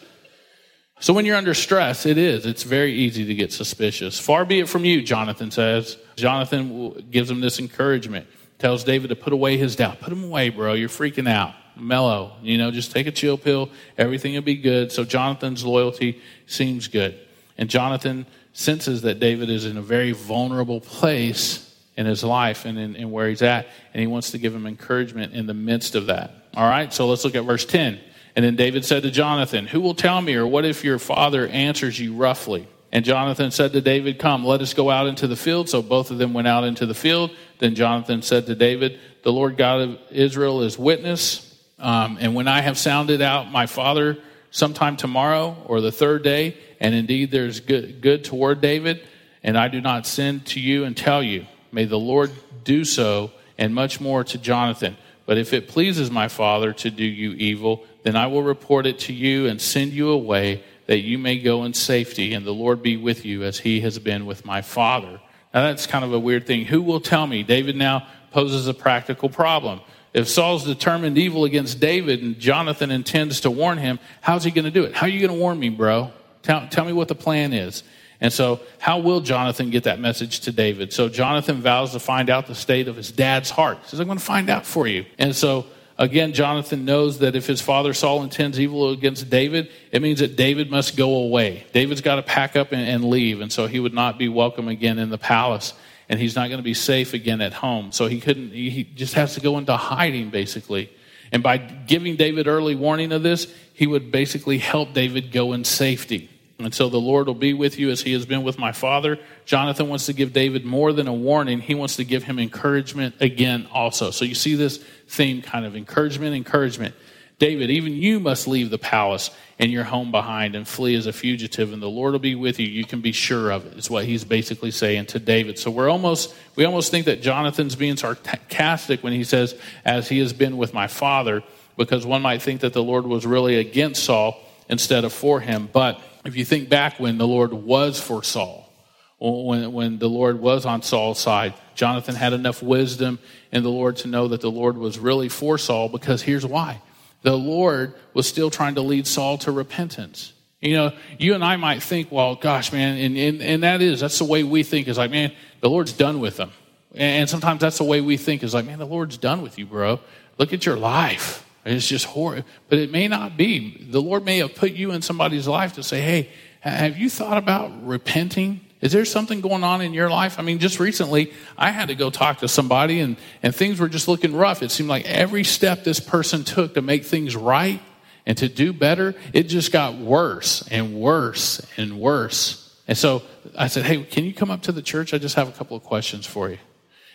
So 1.00 1.14
when 1.14 1.26
you're 1.26 1.38
under 1.38 1.54
stress, 1.54 2.06
it 2.06 2.18
is. 2.18 2.46
It's 2.46 2.64
very 2.64 2.94
easy 2.94 3.26
to 3.26 3.36
get 3.36 3.54
suspicious. 3.54 4.20
Far 4.20 4.46
be 4.46 4.60
it 4.60 4.70
from 4.70 4.84
you, 4.84 5.02
Jonathan 5.02 5.50
says. 5.50 5.98
Jonathan 6.18 7.08
gives 7.10 7.32
him 7.32 7.40
this 7.40 7.60
encouragement, 7.60 8.28
tells 8.58 8.84
David 8.84 9.08
to 9.10 9.16
put 9.16 9.32
away 9.32 9.58
his 9.58 9.78
doubt. 9.78 10.02
Put 10.02 10.12
him 10.12 10.24
away, 10.26 10.50
bro. 10.50 10.74
You're 10.74 10.90
freaking 10.90 11.30
out 11.30 11.54
mellow. 11.82 12.34
You 12.42 12.58
know, 12.58 12.72
just 12.72 12.92
take 12.92 13.08
a 13.08 13.12
chill 13.12 13.38
pill. 13.38 13.70
Everything 13.98 14.34
will 14.34 14.42
be 14.42 14.56
good. 14.56 14.92
So 14.92 15.04
Jonathan's 15.04 15.64
loyalty 15.64 16.22
seems 16.46 16.88
good. 16.88 17.20
And 17.58 17.70
Jonathan 17.70 18.26
senses 18.54 19.04
that 19.04 19.20
David 19.20 19.50
is 19.50 19.66
in 19.66 19.78
a 19.78 19.82
very 19.82 20.12
vulnerable 20.12 20.82
place 20.82 21.66
in 21.96 22.06
his 22.06 22.24
life 22.24 22.66
and 22.66 22.78
in, 22.78 22.96
in 22.96 23.12
where 23.12 23.30
he's 23.30 23.42
at. 23.42 23.68
And 23.94 24.02
he 24.02 24.08
wants 24.08 24.32
to 24.32 24.38
give 24.38 24.54
him 24.54 24.66
encouragement 24.66 25.34
in 25.34 25.48
the 25.48 25.54
midst 25.54 25.96
of 25.96 26.08
that. 26.08 26.32
All 26.56 26.68
right, 26.68 26.92
so 26.94 27.08
let's 27.08 27.24
look 27.24 27.36
at 27.36 27.44
verse 27.44 27.66
10. 27.66 28.00
And 28.36 28.46
then 28.46 28.56
David 28.56 28.86
said 28.86 29.04
to 29.04 29.12
Jonathan, 29.12 29.68
Who 29.68 29.82
will 29.82 29.96
tell 29.96 30.22
me, 30.22 30.36
or 30.36 30.48
what 30.48 30.66
if 30.66 30.84
your 30.84 31.00
father 31.00 31.48
answers 31.48 32.00
you 32.00 32.14
roughly? 32.14 32.68
And 32.92 33.06
Jonathan 33.06 33.52
said 33.52 33.74
to 33.74 33.82
David, 33.82 34.20
Come, 34.20 34.46
let 34.46 34.62
us 34.62 34.74
go 34.74 34.90
out 34.90 35.08
into 35.08 35.28
the 35.28 35.36
field. 35.36 35.70
So 35.70 35.82
both 35.82 36.12
of 36.12 36.18
them 36.18 36.34
went 36.34 36.48
out 36.48 36.64
into 36.64 36.86
the 36.86 36.94
field. 36.94 37.32
Then 37.60 37.76
Jonathan 37.76 38.22
said 38.22 38.46
to 38.48 38.56
David, 38.56 39.00
The 39.24 39.32
Lord 39.32 39.58
God 39.58 39.82
of 39.82 40.00
Israel 40.12 40.62
is 40.62 40.78
witness 40.78 41.50
um, 41.80 42.18
and 42.20 42.36
when 42.36 42.48
I 42.48 42.62
have 42.62 42.78
sounded 42.78 43.22
out 43.22 43.52
my 43.52 43.66
father 43.66 44.18
sometime 44.52 44.98
tomorrow 44.98 45.56
or 45.66 45.80
the 45.82 45.92
third 45.92 46.24
day, 46.24 46.58
and 46.80 46.94
indeed 46.94 47.32
there's 47.32 47.62
good, 47.62 48.02
good 48.02 48.24
toward 48.24 48.62
David, 48.62 49.02
and 49.44 49.58
I 49.58 49.70
do 49.70 49.80
not 49.80 50.06
send 50.06 50.46
to 50.48 50.60
you 50.60 50.84
and 50.84 50.96
tell 50.96 51.24
you, 51.24 51.46
may 51.72 51.86
the 51.86 52.00
Lord 52.00 52.32
do 52.66 52.84
so, 52.84 53.32
and 53.58 53.74
much 53.74 54.02
more 54.02 54.24
to 54.26 54.38
Jonathan. 54.38 54.98
But 55.30 55.38
if 55.38 55.54
it 55.54 55.68
pleases 55.68 56.10
my 56.10 56.28
father 56.28 56.74
to 56.74 56.90
do 56.90 57.06
you 57.06 57.34
evil, 57.34 57.86
then 58.02 58.16
I 58.16 58.26
will 58.26 58.42
report 58.42 58.88
it 58.88 58.98
to 59.02 59.14
you 59.14 59.46
and 59.46 59.62
send 59.62 59.92
you 59.92 60.10
away 60.10 60.64
that 60.88 61.02
you 61.02 61.20
may 61.20 61.38
go 61.38 61.66
in 61.66 61.76
safety, 61.76 62.34
and 62.34 62.44
the 62.44 62.52
Lord 62.52 62.82
be 62.82 62.98
with 62.98 63.26
you 63.26 63.44
as 63.44 63.60
he 63.60 63.82
has 63.82 64.00
been 64.00 64.26
with 64.26 64.44
my 64.44 64.64
father. 64.64 65.22
Now 65.54 65.62
that's 65.62 65.86
kind 65.86 66.04
of 66.04 66.14
a 66.14 66.20
weird 66.20 66.48
thing. 66.48 66.66
Who 66.66 66.82
will 66.82 67.00
tell 67.00 67.28
me? 67.28 67.44
David 67.44 67.76
now 67.76 68.08
poses 68.32 68.68
a 68.68 68.74
practical 68.74 69.30
problem. 69.30 69.82
If 70.16 70.28
Saul's 70.28 70.66
determined 70.66 71.20
evil 71.20 71.46
against 71.46 71.80
David 71.80 72.24
and 72.24 72.40
Jonathan 72.40 72.90
intends 72.90 73.42
to 73.42 73.52
warn 73.52 73.78
him, 73.78 74.00
how's 74.22 74.44
he 74.44 74.50
going 74.50 74.66
to 74.66 74.72
do 74.72 74.84
it? 74.84 74.96
How 74.96 75.06
are 75.06 75.10
you 75.10 75.20
going 75.20 75.38
to 75.38 75.40
warn 75.40 75.60
me, 75.60 75.70
bro? 75.70 76.12
Tell, 76.42 76.68
tell 76.70 76.86
me 76.86 76.94
what 76.94 77.08
the 77.08 77.14
plan 77.14 77.54
is. 77.54 77.84
And 78.22 78.34
so, 78.34 78.60
how 78.80 79.00
will 79.00 79.22
Jonathan 79.22 79.70
get 79.70 79.84
that 79.86 80.00
message 80.00 80.42
to 80.42 80.52
David? 80.52 80.92
So, 80.92 81.08
Jonathan 81.08 81.62
vows 81.62 81.94
to 81.94 82.00
find 82.00 82.30
out 82.30 82.48
the 82.48 82.56
state 82.56 82.88
of 82.88 82.96
his 82.96 83.12
dad's 83.12 83.50
heart. 83.50 83.78
He 83.84 83.90
says, 83.90 84.00
I'm 84.00 84.08
going 84.08 84.20
to 84.20 84.24
find 84.24 84.50
out 84.50 84.66
for 84.66 84.88
you. 84.88 85.06
And 85.18 85.34
so, 85.34 85.68
again, 85.98 86.34
Jonathan 86.34 86.84
knows 86.84 87.20
that 87.20 87.36
if 87.36 87.48
his 87.48 87.62
father 87.62 87.94
Saul 87.94 88.24
intends 88.24 88.60
evil 88.60 88.90
against 88.90 89.30
David, 89.30 89.70
it 89.92 90.02
means 90.02 90.20
that 90.20 90.36
David 90.36 90.70
must 90.70 90.98
go 90.98 91.16
away. 91.16 91.66
David's 91.72 92.02
got 92.02 92.16
to 92.16 92.24
pack 92.24 92.58
up 92.58 92.74
and, 92.74 92.82
and 92.82 93.06
leave. 93.06 93.40
And 93.40 93.52
so, 93.52 93.68
he 93.68 93.80
would 93.80 93.94
not 93.94 94.18
be 94.18 94.28
welcome 94.28 94.68
again 94.68 95.00
in 95.00 95.10
the 95.10 95.18
palace 95.18 95.74
and 96.10 96.20
he's 96.20 96.36
not 96.36 96.48
going 96.48 96.58
to 96.58 96.64
be 96.64 96.74
safe 96.74 97.14
again 97.14 97.40
at 97.40 97.54
home. 97.54 97.92
So 97.92 98.08
he 98.08 98.20
couldn't, 98.20 98.52
he 98.52 98.84
just 98.84 99.14
has 99.14 99.36
to 99.36 99.42
go 99.42 99.60
into 99.60 99.78
hiding 99.78 100.32
basically. 100.32 100.92
And 101.32 101.44
by 101.44 101.58
giving 101.58 102.16
David 102.16 102.48
early 102.48 102.76
warning 102.76 103.12
of 103.12 103.22
this, 103.22 103.54
he 103.74 103.86
would 103.86 104.12
basically 104.12 104.58
help 104.58 104.94
David 104.94 105.32
go 105.32 105.54
in 105.54 105.64
safety. 105.64 106.30
And 106.60 106.74
so 106.74 106.90
the 106.90 107.00
Lord 107.00 107.28
will 107.28 107.36
be 107.36 107.54
with 107.54 107.80
you 107.80 107.90
as 107.90 108.02
he 108.02 108.12
has 108.14 108.26
been 108.26 108.44
with 108.44 108.60
my 108.60 108.74
father. 108.74 109.18
Jonathan 109.46 109.88
wants 109.88 110.08
to 110.08 110.14
give 110.14 110.34
David 110.34 110.66
more 110.66 110.92
than 110.92 111.08
a 111.08 111.14
warning. 111.14 111.62
He 111.62 111.74
wants 111.74 111.96
to 111.96 112.04
give 112.04 112.24
him 112.24 112.38
encouragement 112.38 113.16
again 113.22 113.68
also. 113.72 114.12
So 114.12 114.26
you 114.26 114.36
see 114.36 114.56
this 114.56 114.84
theme 115.08 115.42
kind 115.42 115.66
of 115.66 115.76
encouragement, 115.76 116.36
encouragement. 116.36 116.96
David, 117.38 117.72
even 117.72 117.94
you 117.94 118.20
must 118.20 118.50
leave 118.50 118.70
the 118.70 118.78
palace 118.78 119.32
and 119.58 119.72
your 119.72 119.86
home 119.86 120.12
behind 120.12 120.56
and 120.56 120.68
flee 120.68 120.96
as 120.96 121.06
a 121.06 121.14
fugitive, 121.14 121.72
and 121.72 121.82
the 121.82 121.90
Lord 121.90 122.12
will 122.12 122.20
be 122.20 122.36
with 122.36 122.60
you. 122.60 122.68
You 122.68 122.84
can 122.84 123.00
be 123.00 123.14
sure 123.14 123.52
of 123.52 123.66
it, 123.66 123.78
is 123.78 123.90
what 123.90 124.04
he's 124.04 124.26
basically 124.26 124.72
saying 124.72 125.06
to 125.08 125.20
David. 125.20 125.58
So 125.58 125.72
we're 125.72 125.90
almost, 125.90 126.36
we 126.58 126.66
almost 126.66 126.92
think 126.92 127.06
that 127.06 127.22
Jonathan's 127.22 127.78
being 127.78 127.96
sarcastic 127.96 129.02
when 129.02 129.14
he 129.14 129.24
says, 129.24 129.56
as 129.86 130.10
he 130.10 130.20
has 130.20 130.34
been 130.34 130.58
with 130.58 130.74
my 130.74 130.88
father, 130.88 131.42
because 131.78 132.06
one 132.06 132.22
might 132.22 132.42
think 132.42 132.60
that 132.60 132.74
the 132.74 132.84
Lord 132.84 133.08
was 133.08 133.26
really 133.26 133.56
against 133.56 134.04
Saul 134.04 134.38
instead 134.68 135.06
of 135.06 135.14
for 135.14 135.40
him. 135.40 135.70
But 135.72 136.02
if 136.30 136.38
you 136.38 136.46
think 136.46 136.70
back 136.70 137.00
when 137.00 137.18
the 137.18 137.28
Lord 137.28 137.52
was 137.52 138.00
for 138.00 138.24
Saul, 138.24 138.72
when, 139.20 139.74
when 139.74 139.98
the 139.98 140.08
Lord 140.08 140.40
was 140.40 140.66
on 140.66 140.82
Saul's 140.82 141.20
side, 141.20 141.56
Jonathan 141.76 142.16
had 142.16 142.34
enough 142.34 142.62
wisdom 142.62 143.20
in 143.52 143.64
the 143.64 143.70
Lord 143.70 143.98
to 143.98 144.08
know 144.08 144.28
that 144.30 144.42
the 144.42 144.52
Lord 144.52 144.78
was 144.78 145.00
really 145.00 145.28
for 145.28 145.58
Saul 145.58 145.90
because 145.90 146.22
here's 146.22 146.46
why 146.46 146.82
the 147.24 147.36
Lord 147.36 147.96
was 148.14 148.28
still 148.28 148.50
trying 148.50 148.76
to 148.76 148.82
lead 148.82 149.06
Saul 149.06 149.38
to 149.40 149.52
repentance. 149.52 150.32
You 150.62 150.74
know, 150.76 150.92
you 151.18 151.34
and 151.34 151.44
I 151.44 151.58
might 151.58 151.82
think, 151.82 152.12
well, 152.12 152.36
gosh, 152.36 152.72
man, 152.72 152.98
and, 152.98 153.18
and, 153.18 153.42
and 153.42 153.64
that 153.64 153.82
is, 153.82 154.00
that's 154.00 154.20
the 154.20 154.26
way 154.26 154.44
we 154.44 154.64
think 154.64 154.88
is 154.88 154.98
like, 154.98 155.12
man, 155.12 155.34
the 155.62 155.70
Lord's 155.70 155.94
done 155.94 156.20
with 156.20 156.38
them. 156.38 156.52
And 156.96 157.30
sometimes 157.30 157.60
that's 157.60 157.78
the 157.78 157.84
way 157.84 158.02
we 158.02 158.18
think 158.18 158.44
is 158.44 158.54
like, 158.54 158.66
man, 158.66 158.80
the 158.80 158.86
Lord's 158.86 159.18
done 159.18 159.42
with 159.42 159.58
you, 159.58 159.66
bro. 159.66 160.00
Look 160.38 160.54
at 160.54 160.66
your 160.66 160.78
life. 160.78 161.46
It's 161.70 161.88
just 161.88 162.06
horrible. 162.06 162.48
But 162.68 162.80
it 162.80 162.92
may 162.92 163.08
not 163.08 163.38
be. 163.38 163.88
The 163.90 164.02
Lord 164.02 164.26
may 164.26 164.40
have 164.40 164.56
put 164.56 164.72
you 164.72 164.92
in 164.92 165.02
somebody's 165.02 165.48
life 165.48 165.74
to 165.74 165.84
say, 165.84 166.02
hey, 166.02 166.30
have 166.62 166.98
you 166.98 167.10
thought 167.10 167.38
about 167.38 167.86
repenting? 167.86 168.62
Is 168.82 168.92
there 168.92 169.06
something 169.06 169.42
going 169.42 169.64
on 169.64 169.82
in 169.82 169.94
your 169.94 170.10
life? 170.10 170.40
I 170.40 170.42
mean, 170.42 170.60
just 170.60 170.80
recently, 170.80 171.34
I 171.58 171.72
had 171.72 171.90
to 171.90 171.96
go 171.96 172.10
talk 172.10 172.40
to 172.40 172.48
somebody 172.48 173.02
and, 173.02 173.18
and 173.44 173.54
things 173.54 173.80
were 173.80 173.90
just 173.90 174.08
looking 174.08 174.36
rough. 174.36 174.64
It 174.64 174.72
seemed 174.72 174.90
like 174.90 175.06
every 175.06 175.44
step 175.44 175.84
this 175.84 176.00
person 176.00 176.44
took 176.44 176.74
to 176.76 176.82
make 176.82 177.06
things 177.06 177.36
right 177.36 177.82
and 178.26 178.38
to 178.38 178.48
do 178.48 178.74
better, 178.74 179.16
it 179.34 179.44
just 179.44 179.72
got 179.72 179.96
worse 179.96 180.68
and 180.70 180.94
worse 180.94 181.66
and 181.78 182.00
worse. 182.00 182.80
And 182.88 182.98
so 182.98 183.24
I 183.58 183.68
said, 183.68 183.86
Hey, 183.86 184.04
can 184.04 184.24
you 184.24 184.34
come 184.34 184.52
up 184.52 184.62
to 184.64 184.72
the 184.72 184.82
church? 184.82 185.14
I 185.14 185.18
just 185.18 185.36
have 185.36 185.50
a 185.50 185.52
couple 185.52 185.76
of 185.76 185.84
questions 185.84 186.26
for 186.26 186.50
you. 186.50 186.60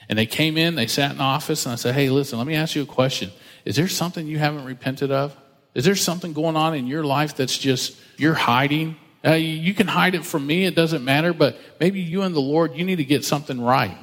And 0.09 0.19
they 0.19 0.27
came 0.27 0.57
in, 0.57 0.75
they 0.75 0.87
sat 0.87 1.13
in 1.13 1.19
the 1.19 1.23
office, 1.23 1.67
and 1.67 1.73
I 1.73 1.77
said, 1.77 1.95
Hey, 1.95 2.11
listen, 2.11 2.39
let 2.39 2.47
me 2.47 2.57
ask 2.57 2.75
you 2.75 2.83
a 2.83 2.87
question. 2.87 3.31
Is 3.65 3.77
there 3.77 3.89
something 3.89 4.27
you 4.27 4.39
haven't 4.39 4.65
repented 4.65 5.11
of? 5.11 5.37
Is 5.75 5.85
there 5.85 5.97
something 5.97 6.33
going 6.33 6.57
on 6.57 6.75
in 6.75 6.87
your 6.87 7.05
life 7.05 7.37
that's 7.37 7.59
just 7.59 7.97
you're 8.17 8.35
hiding 8.35 8.97
uh, 9.25 9.33
you 9.33 9.73
can 9.73 9.87
hide 9.87 10.15
it 10.15 10.25
from 10.25 10.47
me, 10.47 10.67
it 10.67 10.75
doesn't 10.75 11.03
matter, 11.03 11.33
but 11.33 11.57
maybe 11.81 12.01
you 12.01 12.23
and 12.23 12.35
the 12.35 12.41
Lord, 12.41 12.75
you 12.75 12.85
need 12.85 12.97
to 12.97 13.05
get 13.05 13.25
something 13.25 13.59
right. 13.59 13.97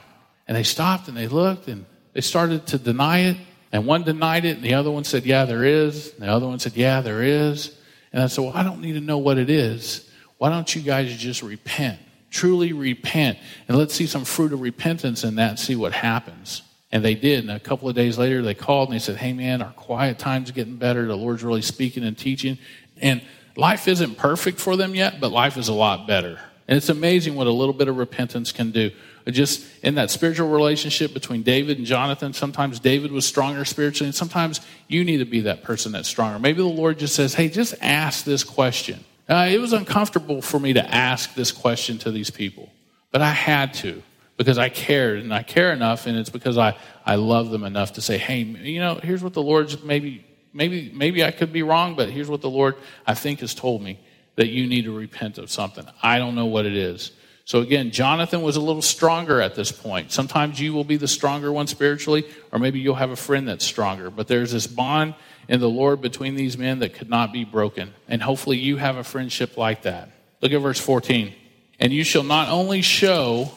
And 0.48 0.58
they 0.58 0.63
stopped 0.63 1.08
and 1.08 1.15
they 1.15 1.27
looked 1.27 1.68
and 1.68 1.86
they 2.13 2.22
started 2.22 2.65
to 2.68 2.80
deny 2.80 3.20
it. 3.20 3.38
And 3.74 3.86
one 3.86 4.03
denied 4.03 4.44
it, 4.44 4.58
and 4.58 4.65
the 4.65 4.74
other 4.74 4.91
one 4.91 5.06
said, 5.06 5.25
Yeah, 5.25 5.46
there 5.46 5.63
is. 5.63 6.12
And 6.13 6.24
the 6.24 6.27
other 6.27 6.46
one 6.46 6.60
said, 6.60 6.75
Yeah, 6.75 7.00
there 7.00 7.24
is. 7.24 7.74
And 8.12 8.22
I 8.22 8.27
said, 8.27 8.44
Well, 8.44 8.53
I 8.53 8.63
don't 8.63 8.82
need 8.82 8.94
to 8.94 9.00
know 9.00 9.20
what 9.20 9.38
it 9.38 9.50
is. 9.50 10.10
Why 10.38 10.50
don't 10.50 10.75
you 10.75 10.82
guys 10.82 11.15
just 11.15 11.41
repent? 11.41 12.00
Truly 12.32 12.74
repent. 12.74 13.38
And 13.70 13.77
let's 13.77 13.94
see 13.94 14.08
some 14.08 14.25
fruit 14.25 14.51
of 14.51 14.60
repentance 14.60 15.24
in 15.24 15.36
that 15.36 15.50
and 15.51 15.60
see 15.60 15.77
what 15.77 15.94
happens. 15.94 16.63
And 16.91 17.05
they 17.05 17.15
did. 17.15 17.39
And 17.39 17.51
a 17.51 17.60
couple 17.60 17.88
of 17.88 17.95
days 17.95 18.17
later, 18.17 18.41
they 18.41 18.53
called 18.53 18.89
and 18.89 18.95
they 18.95 19.00
said, 19.00 19.17
Hey, 19.17 19.33
man, 19.33 19.62
our 19.62 19.71
quiet 19.71 20.19
time's 20.19 20.51
getting 20.51 20.75
better. 20.75 21.07
The 21.07 21.15
Lord's 21.15 21.43
really 21.43 21.62
speaking 21.62 22.03
and 22.03 22.17
teaching. 22.17 22.57
And 22.98 23.21
life 23.55 23.88
isn't 23.88 24.17
perfect 24.17 24.60
for 24.60 24.75
them 24.75 24.93
yet, 24.93 25.19
but 25.19 25.31
life 25.31 25.57
is 25.57 25.67
a 25.67 25.74
lot 25.74 26.05
better. 26.05 26.39
And 26.67 26.77
it's 26.77 26.89
amazing 26.89 27.36
what 27.36 27.48
a 27.48 27.51
little 27.51 27.74
bit 27.74 27.88
of 27.88 27.98
repentance 27.98 28.51
can 28.51 28.71
do. 28.71 28.91
just 29.27 29.65
in 29.83 29.95
that 29.95 30.10
spiritual 30.10 30.50
relationship 30.50 31.13
between 31.13 31.43
David 31.43 31.77
and 31.77 31.86
Jonathan, 31.86 32.33
sometimes 32.33 32.79
David 32.79 33.12
was 33.12 33.25
stronger 33.25 33.65
spiritually, 33.65 34.07
and 34.07 34.15
sometimes 34.15 34.62
you 34.88 35.03
need 35.03 35.17
to 35.17 35.25
be 35.25 35.41
that 35.41 35.63
person 35.63 35.91
that's 35.91 36.07
stronger. 36.07 36.39
Maybe 36.39 36.62
the 36.62 36.67
Lord 36.67 36.98
just 36.98 37.13
says, 37.13 37.33
hey, 37.33 37.50
just 37.50 37.75
ask 37.81 38.24
this 38.24 38.43
question. 38.43 39.03
Uh, 39.29 39.50
it 39.51 39.60
was 39.60 39.74
uncomfortable 39.74 40.41
for 40.41 40.60
me 40.60 40.74
to 40.74 40.93
ask 40.93 41.36
this 41.36 41.51
question 41.51 41.98
to 42.00 42.12
these 42.12 42.29
people, 42.29 42.69
but 43.12 43.21
I 43.21 43.31
had 43.31 43.74
to 43.75 44.01
because 44.41 44.57
I 44.57 44.69
cared 44.69 45.19
and 45.19 45.31
I 45.31 45.43
care 45.43 45.71
enough, 45.71 46.07
and 46.07 46.17
it's 46.17 46.31
because 46.31 46.57
I, 46.57 46.75
I 47.05 47.13
love 47.13 47.51
them 47.51 47.63
enough 47.63 47.93
to 47.93 48.01
say, 48.01 48.17
hey, 48.17 48.39
you 48.39 48.79
know, 48.79 48.95
here's 48.95 49.21
what 49.21 49.33
the 49.33 49.41
Lord's 49.43 49.83
maybe, 49.83 50.25
maybe, 50.51 50.91
maybe 50.95 51.24
I 51.24 51.29
could 51.29 51.53
be 51.53 51.62
wrong, 51.62 51.95
but 51.95 52.10
here's 52.10 52.27
what 52.27 52.41
the 52.41 52.50
Lord 52.50 52.75
I 53.05 53.13
think 53.13 53.41
has 53.41 53.53
told 53.53 53.83
me 53.83 54.00
that 54.38 54.48
you 54.48 54.65
need 54.65 54.86
to 54.86 54.98
repent 54.98 55.38
of 55.38 55.51
something. 55.51 55.86
I 56.01 56.17
don't 56.17 56.33
know 56.33 56.48
what 56.48 56.65
it 56.65 56.75
is. 56.75 57.12
So 57.45 57.60
again, 57.60 57.91
Jonathan 57.91 58.41
was 58.41 58.55
a 58.55 58.62
little 58.62 58.81
stronger 58.81 59.41
at 59.41 59.53
this 59.53 59.71
point. 59.71 60.12
Sometimes 60.12 60.60
you 60.60 60.74
will 60.74 60.86
be 60.86 60.98
the 60.98 61.07
stronger 61.07 61.51
one 61.51 61.67
spiritually, 61.67 62.25
or 62.51 62.57
maybe 62.57 62.79
you'll 62.79 62.95
have 62.95 63.12
a 63.12 63.15
friend 63.15 63.48
that's 63.48 63.63
stronger. 63.63 64.10
But 64.10 64.27
there's 64.27 64.53
this 64.53 64.65
bond 64.65 65.13
in 65.48 65.60
the 65.60 65.69
Lord 65.69 66.01
between 66.01 66.33
these 66.33 66.57
men 66.57 66.79
that 66.79 66.95
could 66.95 67.12
not 67.12 67.31
be 67.31 67.45
broken. 67.45 67.93
And 68.07 68.24
hopefully 68.24 68.57
you 68.57 68.77
have 68.77 68.98
a 68.98 69.03
friendship 69.03 69.55
like 69.55 69.83
that. 69.83 70.10
Look 70.41 70.51
at 70.51 70.62
verse 70.62 70.79
14. 70.79 71.31
And 71.79 71.93
you 71.93 72.03
shall 72.03 72.24
not 72.24 72.50
only 72.50 72.81
show 72.81 73.51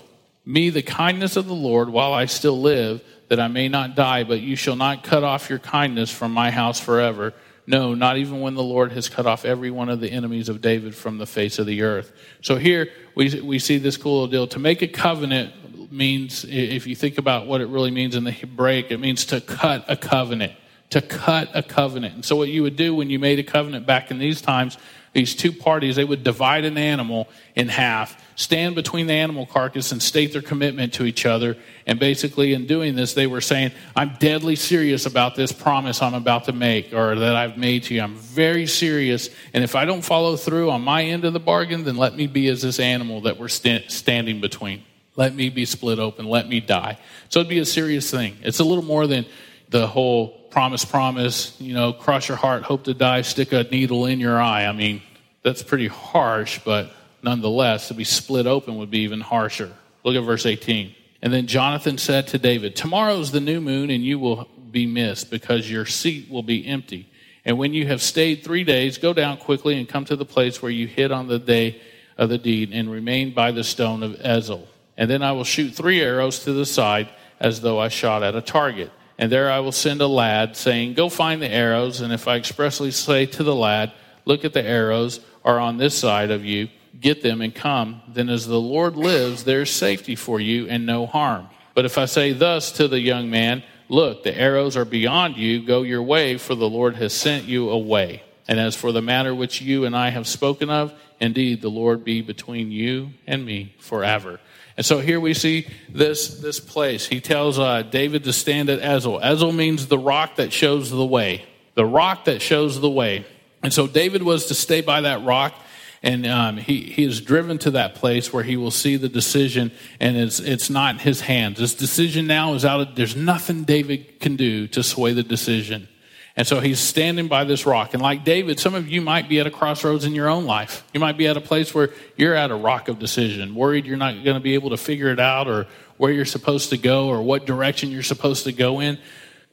me 0.44 0.70
the 0.70 0.82
kindness 0.82 1.36
of 1.36 1.46
the 1.46 1.54
Lord 1.54 1.88
while 1.88 2.12
I 2.12 2.26
still 2.26 2.60
live, 2.60 3.02
that 3.28 3.40
I 3.40 3.48
may 3.48 3.68
not 3.68 3.96
die, 3.96 4.24
but 4.24 4.40
you 4.40 4.56
shall 4.56 4.76
not 4.76 5.02
cut 5.02 5.24
off 5.24 5.48
your 5.48 5.58
kindness 5.58 6.10
from 6.10 6.32
my 6.32 6.50
house 6.50 6.78
forever. 6.78 7.32
No, 7.66 7.94
not 7.94 8.18
even 8.18 8.40
when 8.40 8.54
the 8.54 8.62
Lord 8.62 8.92
has 8.92 9.08
cut 9.08 9.26
off 9.26 9.46
every 9.46 9.70
one 9.70 9.88
of 9.88 10.00
the 10.00 10.10
enemies 10.10 10.50
of 10.50 10.60
David 10.60 10.94
from 10.94 11.16
the 11.16 11.26
face 11.26 11.58
of 11.58 11.66
the 11.66 11.82
earth. 11.82 12.12
So 12.42 12.56
here 12.56 12.90
we, 13.14 13.40
we 13.40 13.58
see 13.58 13.78
this 13.78 13.96
cool 13.96 14.20
little 14.20 14.28
deal. 14.28 14.46
To 14.48 14.58
make 14.58 14.82
a 14.82 14.88
covenant 14.88 15.90
means, 15.90 16.44
if 16.44 16.86
you 16.86 16.94
think 16.94 17.16
about 17.16 17.46
what 17.46 17.62
it 17.62 17.68
really 17.68 17.90
means 17.90 18.16
in 18.16 18.24
the 18.24 18.30
Hebraic, 18.30 18.90
it 18.90 19.00
means 19.00 19.24
to 19.26 19.40
cut 19.40 19.84
a 19.88 19.96
covenant. 19.96 20.52
To 20.90 21.00
cut 21.02 21.50
a 21.54 21.62
covenant. 21.62 22.14
And 22.14 22.24
so 22.24 22.36
what 22.36 22.48
you 22.48 22.62
would 22.62 22.76
do 22.76 22.94
when 22.94 23.10
you 23.10 23.18
made 23.18 23.38
a 23.38 23.42
covenant 23.42 23.86
back 23.86 24.10
in 24.10 24.18
these 24.18 24.40
times 24.40 24.78
these 25.14 25.36
two 25.36 25.52
parties, 25.52 25.94
they 25.94 26.04
would 26.04 26.24
divide 26.24 26.64
an 26.64 26.76
animal 26.76 27.28
in 27.54 27.68
half, 27.68 28.20
stand 28.34 28.74
between 28.74 29.06
the 29.06 29.12
animal 29.12 29.46
carcass 29.46 29.92
and 29.92 30.02
state 30.02 30.32
their 30.32 30.42
commitment 30.42 30.92
to 30.94 31.04
each 31.04 31.24
other. 31.24 31.56
And 31.86 32.00
basically, 32.00 32.52
in 32.52 32.66
doing 32.66 32.96
this, 32.96 33.14
they 33.14 33.28
were 33.28 33.40
saying, 33.40 33.70
I'm 33.94 34.16
deadly 34.18 34.56
serious 34.56 35.06
about 35.06 35.36
this 35.36 35.52
promise 35.52 36.02
I'm 36.02 36.14
about 36.14 36.46
to 36.46 36.52
make 36.52 36.92
or 36.92 37.14
that 37.14 37.36
I've 37.36 37.56
made 37.56 37.84
to 37.84 37.94
you. 37.94 38.02
I'm 38.02 38.16
very 38.16 38.66
serious. 38.66 39.30
And 39.52 39.62
if 39.62 39.76
I 39.76 39.84
don't 39.84 40.02
follow 40.02 40.36
through 40.36 40.72
on 40.72 40.82
my 40.82 41.04
end 41.04 41.24
of 41.24 41.32
the 41.32 41.40
bargain, 41.40 41.84
then 41.84 41.96
let 41.96 42.16
me 42.16 42.26
be 42.26 42.48
as 42.48 42.62
this 42.62 42.80
animal 42.80 43.20
that 43.22 43.38
we're 43.38 43.48
st- 43.48 43.92
standing 43.92 44.40
between. 44.40 44.82
Let 45.14 45.32
me 45.32 45.48
be 45.48 45.64
split 45.64 46.00
open. 46.00 46.26
Let 46.26 46.48
me 46.48 46.58
die. 46.58 46.98
So 47.28 47.38
it'd 47.38 47.48
be 47.48 47.60
a 47.60 47.64
serious 47.64 48.10
thing. 48.10 48.36
It's 48.42 48.58
a 48.58 48.64
little 48.64 48.82
more 48.82 49.06
than 49.06 49.26
the 49.68 49.86
whole 49.86 50.43
promise, 50.54 50.84
promise, 50.84 51.61
you 51.61 51.75
know, 51.75 51.92
cross 51.92 52.28
your 52.28 52.37
heart, 52.37 52.62
hope 52.62 52.84
to 52.84 52.94
die, 52.94 53.23
stick 53.23 53.52
a 53.52 53.64
needle 53.64 54.06
in 54.06 54.20
your 54.20 54.40
eye. 54.40 54.66
I 54.66 54.73
mean, 54.73 55.02
that's 55.42 55.64
pretty 55.64 55.88
harsh, 55.88 56.61
but 56.64 56.92
nonetheless, 57.25 57.88
to 57.88 57.94
be 57.94 58.04
split 58.04 58.46
open 58.46 58.76
would 58.76 58.88
be 58.88 59.00
even 59.00 59.20
harsher. 59.20 59.73
Look 60.04 60.14
at 60.14 60.23
verse 60.23 60.46
18. 60.46 60.94
And 61.23 61.32
then 61.32 61.49
Jonathan 61.49 61.99
said 61.99 62.28
to 62.28 62.38
David, 62.38 62.76
Tomorrow 62.76 63.18
is 63.18 63.32
the 63.32 63.40
new 63.40 63.61
moon, 63.61 63.90
and 63.90 64.04
you 64.04 64.20
will 64.20 64.49
be 64.70 64.87
missed, 64.87 65.28
because 65.28 65.68
your 65.68 65.87
seat 65.87 66.30
will 66.30 66.44
be 66.44 66.64
empty. 66.68 67.08
And 67.44 67.58
when 67.58 67.75
you 67.75 67.88
have 67.88 68.00
stayed 68.00 68.44
three 68.44 68.62
days, 68.62 68.96
go 68.96 69.12
down 69.12 69.38
quickly 69.38 69.76
and 69.76 69.88
come 69.88 70.04
to 70.04 70.14
the 70.14 70.25
place 70.25 70.62
where 70.62 70.70
you 70.70 70.87
hid 70.87 71.11
on 71.11 71.26
the 71.26 71.40
day 71.40 71.80
of 72.16 72.28
the 72.28 72.38
deed, 72.38 72.70
and 72.73 72.88
remain 72.88 73.34
by 73.34 73.50
the 73.50 73.64
stone 73.64 74.04
of 74.04 74.12
Ezel. 74.20 74.68
And 74.96 75.11
then 75.11 75.25
I 75.25 75.32
will 75.32 75.42
shoot 75.42 75.75
three 75.75 76.00
arrows 76.00 76.44
to 76.44 76.52
the 76.52 76.64
side, 76.64 77.08
as 77.40 77.61
though 77.61 77.80
I 77.80 77.88
shot 77.88 78.23
at 78.23 78.37
a 78.37 78.40
target. 78.40 78.92
And 79.18 79.30
there 79.30 79.50
I 79.50 79.61
will 79.61 79.73
send 79.73 80.00
a 80.00 80.06
lad, 80.06 80.56
saying, 80.56 80.94
Go 80.94 81.09
find 81.09 81.40
the 81.40 81.50
arrows. 81.50 82.00
And 82.00 82.12
if 82.12 82.26
I 82.26 82.37
expressly 82.37 82.90
say 82.90 83.26
to 83.26 83.42
the 83.42 83.54
lad, 83.54 83.92
Look 84.25 84.44
at 84.44 84.52
the 84.52 84.64
arrows 84.64 85.21
are 85.44 85.59
on 85.59 85.76
this 85.76 85.97
side 85.97 86.30
of 86.30 86.44
you, 86.44 86.68
get 86.99 87.23
them 87.23 87.40
and 87.40 87.54
come, 87.54 88.00
then 88.09 88.28
as 88.28 88.47
the 88.47 88.61
Lord 88.61 88.97
lives, 88.97 89.44
there 89.44 89.62
is 89.62 89.71
safety 89.71 90.14
for 90.14 90.40
you 90.40 90.66
and 90.68 90.87
no 90.87 91.06
harm. 91.06 91.49
But 91.75 91.85
if 91.85 91.99
I 91.99 92.06
say 92.06 92.33
thus 92.33 92.73
to 92.73 92.88
the 92.88 93.00
young 93.00 93.30
man, 93.30 93.62
Look, 93.88 94.23
the 94.23 94.37
arrows 94.37 94.76
are 94.76 94.87
beyond 94.87 95.37
you, 95.37 95.64
go 95.64 95.83
your 95.83 96.02
way, 96.02 96.38
for 96.38 96.54
the 96.54 96.68
Lord 96.68 96.97
has 96.97 97.12
sent 97.12 97.44
you 97.44 97.68
away. 97.68 98.23
And 98.49 98.59
as 98.59 98.75
for 98.75 98.92
the 98.92 99.02
matter 99.02 99.35
which 99.35 99.61
you 99.61 99.85
and 99.85 99.97
I 99.97 100.09
have 100.09 100.26
spoken 100.26 100.71
of, 100.71 100.92
indeed 101.21 101.61
the 101.61 101.71
Lord 101.71 102.02
be 102.04 102.23
between 102.23 102.71
you 102.71 103.11
and 103.26 103.44
me 103.44 103.75
forever. 103.78 104.40
And 104.76 104.84
so 104.84 104.98
here 104.98 105.20
we 105.20 105.34
see 105.34 105.68
this, 105.88 106.40
this 106.40 106.58
place. 106.58 107.06
He 107.06 107.20
tells 107.20 107.58
uh, 107.58 107.82
David 107.82 108.24
to 108.24 108.32
stand 108.32 108.68
at 108.68 108.80
Ezel. 108.80 109.22
Ezel 109.22 109.54
means 109.54 109.86
the 109.86 109.98
rock 109.98 110.36
that 110.36 110.52
shows 110.52 110.90
the 110.90 111.06
way. 111.06 111.44
The 111.74 111.86
rock 111.86 112.24
that 112.24 112.42
shows 112.42 112.80
the 112.80 112.90
way. 112.90 113.24
And 113.62 113.72
so 113.72 113.86
David 113.86 114.22
was 114.22 114.46
to 114.46 114.54
stay 114.54 114.80
by 114.80 115.02
that 115.02 115.24
rock, 115.24 115.54
and 116.02 116.26
um, 116.26 116.56
he, 116.58 116.82
he 116.82 117.04
is 117.04 117.20
driven 117.20 117.56
to 117.58 117.70
that 117.72 117.94
place 117.94 118.32
where 118.32 118.42
he 118.42 118.56
will 118.56 118.70
see 118.70 118.96
the 118.96 119.08
decision, 119.08 119.72
and 120.00 120.16
it's, 120.16 120.38
it's 120.38 120.68
not 120.68 120.96
in 120.96 121.00
his 121.00 121.22
hands. 121.22 121.58
This 121.58 121.74
decision 121.74 122.26
now 122.26 122.52
is 122.54 122.64
out 122.64 122.80
of, 122.80 122.94
there's 122.94 123.16
nothing 123.16 123.64
David 123.64 124.20
can 124.20 124.36
do 124.36 124.66
to 124.68 124.82
sway 124.82 125.14
the 125.14 125.22
decision. 125.22 125.88
And 126.36 126.46
so 126.46 126.58
he's 126.58 126.80
standing 126.80 127.28
by 127.28 127.44
this 127.44 127.64
rock. 127.64 127.94
And 127.94 128.02
like 128.02 128.24
David, 128.24 128.58
some 128.58 128.74
of 128.74 128.88
you 128.88 129.00
might 129.00 129.28
be 129.28 129.38
at 129.38 129.46
a 129.46 129.52
crossroads 129.52 130.04
in 130.04 130.14
your 130.14 130.28
own 130.28 130.46
life. 130.46 130.84
You 130.92 130.98
might 130.98 131.16
be 131.16 131.28
at 131.28 131.36
a 131.36 131.40
place 131.40 131.72
where 131.72 131.90
you're 132.16 132.34
at 132.34 132.50
a 132.50 132.56
rock 132.56 132.88
of 132.88 132.98
decision, 132.98 133.54
worried 133.54 133.86
you're 133.86 133.96
not 133.96 134.24
going 134.24 134.34
to 134.34 134.40
be 134.40 134.54
able 134.54 134.70
to 134.70 134.76
figure 134.76 135.08
it 135.08 135.20
out 135.20 135.46
or 135.46 135.66
where 135.96 136.10
you're 136.10 136.24
supposed 136.24 136.70
to 136.70 136.76
go 136.76 137.08
or 137.08 137.22
what 137.22 137.46
direction 137.46 137.90
you're 137.90 138.02
supposed 138.02 138.44
to 138.44 138.52
go 138.52 138.80
in. 138.80 138.98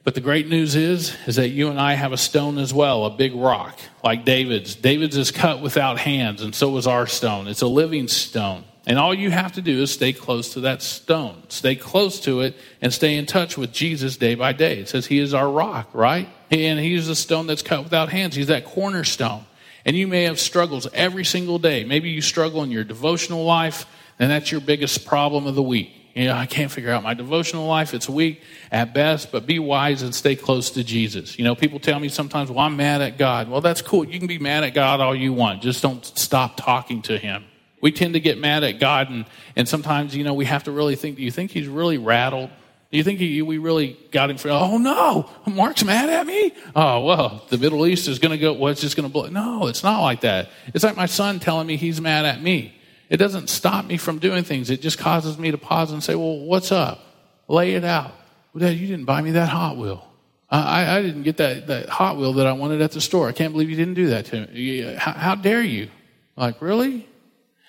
But 0.04 0.16
the 0.16 0.20
great 0.20 0.48
news 0.48 0.74
is, 0.74 1.14
is 1.28 1.36
that 1.36 1.50
you 1.50 1.68
and 1.68 1.78
I 1.78 1.94
have 1.94 2.12
a 2.12 2.16
stone 2.16 2.58
as 2.58 2.74
well, 2.74 3.04
a 3.04 3.10
big 3.10 3.34
rock, 3.34 3.78
like 4.02 4.24
David's. 4.24 4.74
David's 4.74 5.16
is 5.16 5.30
cut 5.30 5.62
without 5.62 6.00
hands, 6.00 6.42
and 6.42 6.52
so 6.52 6.76
is 6.76 6.88
our 6.88 7.06
stone. 7.06 7.46
It's 7.46 7.62
a 7.62 7.68
living 7.68 8.08
stone. 8.08 8.64
And 8.84 8.98
all 8.98 9.14
you 9.14 9.30
have 9.30 9.52
to 9.52 9.62
do 9.62 9.80
is 9.80 9.92
stay 9.92 10.12
close 10.12 10.54
to 10.54 10.60
that 10.62 10.82
stone. 10.82 11.44
Stay 11.48 11.76
close 11.76 12.18
to 12.20 12.40
it 12.40 12.56
and 12.80 12.92
stay 12.92 13.16
in 13.16 13.26
touch 13.26 13.56
with 13.56 13.70
Jesus 13.72 14.16
day 14.16 14.34
by 14.34 14.52
day. 14.52 14.78
It 14.78 14.88
says 14.88 15.06
he 15.06 15.20
is 15.20 15.34
our 15.34 15.48
rock, 15.48 15.88
right? 15.92 16.28
And 16.52 16.78
he's 16.78 17.08
the 17.08 17.16
stone 17.16 17.46
that's 17.48 17.62
cut 17.62 17.82
without 17.82 18.10
hands. 18.10 18.36
He's 18.36 18.46
that 18.48 18.64
cornerstone. 18.64 19.44
And 19.84 19.96
you 19.96 20.06
may 20.06 20.24
have 20.24 20.38
struggles 20.38 20.86
every 20.92 21.24
single 21.24 21.58
day. 21.58 21.82
Maybe 21.82 22.10
you 22.10 22.20
struggle 22.20 22.62
in 22.62 22.70
your 22.70 22.84
devotional 22.84 23.44
life, 23.44 23.86
and 24.18 24.30
that's 24.30 24.52
your 24.52 24.60
biggest 24.60 25.04
problem 25.04 25.46
of 25.46 25.56
the 25.56 25.62
week. 25.62 25.90
You 26.14 26.26
know, 26.26 26.34
I 26.34 26.46
can't 26.46 26.70
figure 26.70 26.92
out 26.92 27.02
my 27.02 27.14
devotional 27.14 27.66
life. 27.66 27.94
It's 27.94 28.08
weak 28.08 28.42
at 28.70 28.92
best, 28.92 29.32
but 29.32 29.46
be 29.46 29.58
wise 29.58 30.02
and 30.02 30.14
stay 30.14 30.36
close 30.36 30.70
to 30.72 30.84
Jesus. 30.84 31.38
You 31.38 31.44
know, 31.44 31.54
people 31.56 31.80
tell 31.80 31.98
me 31.98 32.10
sometimes, 32.10 32.50
well, 32.50 32.60
I'm 32.60 32.76
mad 32.76 33.00
at 33.00 33.16
God. 33.16 33.48
Well, 33.48 33.62
that's 33.62 33.80
cool. 33.80 34.04
You 34.04 34.18
can 34.18 34.28
be 34.28 34.38
mad 34.38 34.62
at 34.62 34.74
God 34.74 35.00
all 35.00 35.16
you 35.16 35.32
want. 35.32 35.62
Just 35.62 35.82
don't 35.82 36.04
stop 36.04 36.58
talking 36.58 37.02
to 37.02 37.18
him 37.18 37.44
we 37.82 37.90
tend 37.90 38.14
to 38.14 38.20
get 38.20 38.38
mad 38.38 38.64
at 38.64 38.78
God, 38.78 39.10
and, 39.10 39.26
and 39.56 39.68
sometimes, 39.68 40.16
you 40.16 40.24
know, 40.24 40.32
we 40.32 40.46
have 40.46 40.64
to 40.64 40.70
really 40.72 40.96
think 40.96 41.16
do 41.16 41.22
you 41.22 41.30
think 41.30 41.50
he's 41.50 41.68
really 41.68 41.98
rattled? 41.98 42.48
Do 42.92 42.98
you 42.98 43.04
think 43.04 43.20
he, 43.20 43.40
we 43.40 43.56
really 43.56 43.96
got 44.10 44.28
him 44.28 44.36
for, 44.36 44.50
oh 44.50 44.76
no, 44.76 45.28
Mark's 45.46 45.82
mad 45.82 46.10
at 46.10 46.26
me? 46.26 46.52
Oh, 46.76 47.02
well, 47.02 47.42
the 47.48 47.56
Middle 47.56 47.86
East 47.86 48.06
is 48.06 48.18
going 48.18 48.32
to 48.32 48.38
go, 48.38 48.52
well, 48.52 48.74
just 48.74 48.96
going 48.96 49.08
to 49.08 49.12
blow. 49.12 49.26
No, 49.28 49.66
it's 49.66 49.82
not 49.82 50.02
like 50.02 50.20
that. 50.20 50.50
It's 50.74 50.84
like 50.84 50.94
my 50.94 51.06
son 51.06 51.40
telling 51.40 51.66
me 51.66 51.76
he's 51.76 52.02
mad 52.02 52.26
at 52.26 52.42
me. 52.42 52.74
It 53.08 53.16
doesn't 53.16 53.48
stop 53.48 53.86
me 53.86 53.96
from 53.96 54.18
doing 54.18 54.44
things. 54.44 54.68
It 54.68 54.82
just 54.82 54.98
causes 54.98 55.38
me 55.38 55.50
to 55.50 55.58
pause 55.58 55.90
and 55.90 56.04
say, 56.04 56.14
well, 56.14 56.38
what's 56.40 56.70
up? 56.70 57.00
Lay 57.48 57.74
it 57.74 57.84
out. 57.84 58.12
Dad, 58.56 58.76
you 58.76 58.86
didn't 58.86 59.06
buy 59.06 59.22
me 59.22 59.30
that 59.32 59.48
Hot 59.48 59.78
Wheel. 59.78 60.06
I, 60.50 60.98
I 60.98 61.02
didn't 61.02 61.22
get 61.22 61.38
that, 61.38 61.68
that 61.68 61.88
Hot 61.88 62.18
Wheel 62.18 62.34
that 62.34 62.46
I 62.46 62.52
wanted 62.52 62.82
at 62.82 62.92
the 62.92 63.00
store. 63.00 63.26
I 63.26 63.32
can't 63.32 63.52
believe 63.52 63.70
you 63.70 63.76
didn't 63.76 63.94
do 63.94 64.08
that 64.08 64.26
to 64.26 64.46
me. 64.48 64.82
How, 64.96 65.12
how 65.12 65.34
dare 65.34 65.62
you? 65.62 65.88
Like, 66.36 66.60
really? 66.60 67.08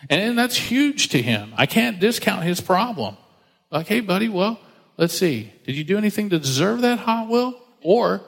And 0.10 0.38
that's 0.38 0.58
huge 0.58 1.10
to 1.10 1.22
him. 1.22 1.53
I 1.56 1.65
can't 1.65 1.98
discount 2.01 2.44
his 2.44 2.60
problem. 2.60 3.15
Like, 3.72 3.88
hey, 3.88 4.01
buddy, 4.01 4.27
well, 4.27 4.60
let's 4.98 5.14
see. 5.14 5.52
Did 5.66 5.76
you 5.76 5.84
do 5.84 5.98
anything 5.98 6.30
to 6.30 6.40
deserve 6.40 6.82
that 6.82 7.00
Hot 7.00 7.30
Wheel? 7.30 7.60
Or, 7.82 8.22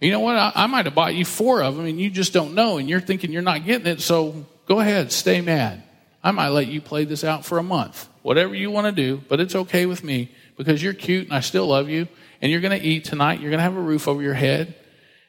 you 0.00 0.10
know 0.10 0.20
what? 0.20 0.36
I, 0.36 0.52
I 0.54 0.66
might 0.66 0.86
have 0.86 0.94
bought 0.94 1.14
you 1.14 1.24
four 1.24 1.62
of 1.62 1.76
them 1.76 1.86
and 1.86 2.00
you 2.00 2.10
just 2.10 2.32
don't 2.32 2.54
know 2.54 2.78
and 2.78 2.88
you're 2.88 3.00
thinking 3.00 3.32
you're 3.32 3.42
not 3.42 3.64
getting 3.64 3.86
it. 3.86 4.00
So 4.00 4.46
go 4.66 4.80
ahead, 4.80 5.12
stay 5.12 5.40
mad. 5.40 5.82
I 6.22 6.30
might 6.30 6.48
let 6.48 6.66
you 6.66 6.80
play 6.80 7.04
this 7.04 7.24
out 7.24 7.44
for 7.44 7.58
a 7.58 7.62
month. 7.62 8.08
Whatever 8.22 8.54
you 8.54 8.70
want 8.70 8.86
to 8.86 8.92
do, 8.92 9.22
but 9.28 9.40
it's 9.40 9.54
okay 9.54 9.86
with 9.86 10.04
me 10.04 10.30
because 10.56 10.82
you're 10.82 10.92
cute 10.92 11.26
and 11.26 11.34
I 11.34 11.40
still 11.40 11.66
love 11.66 11.88
you 11.88 12.08
and 12.42 12.52
you're 12.52 12.60
going 12.60 12.78
to 12.78 12.86
eat 12.86 13.04
tonight. 13.04 13.40
You're 13.40 13.50
going 13.50 13.58
to 13.58 13.64
have 13.64 13.76
a 13.76 13.80
roof 13.80 14.08
over 14.08 14.20
your 14.20 14.34
head 14.34 14.74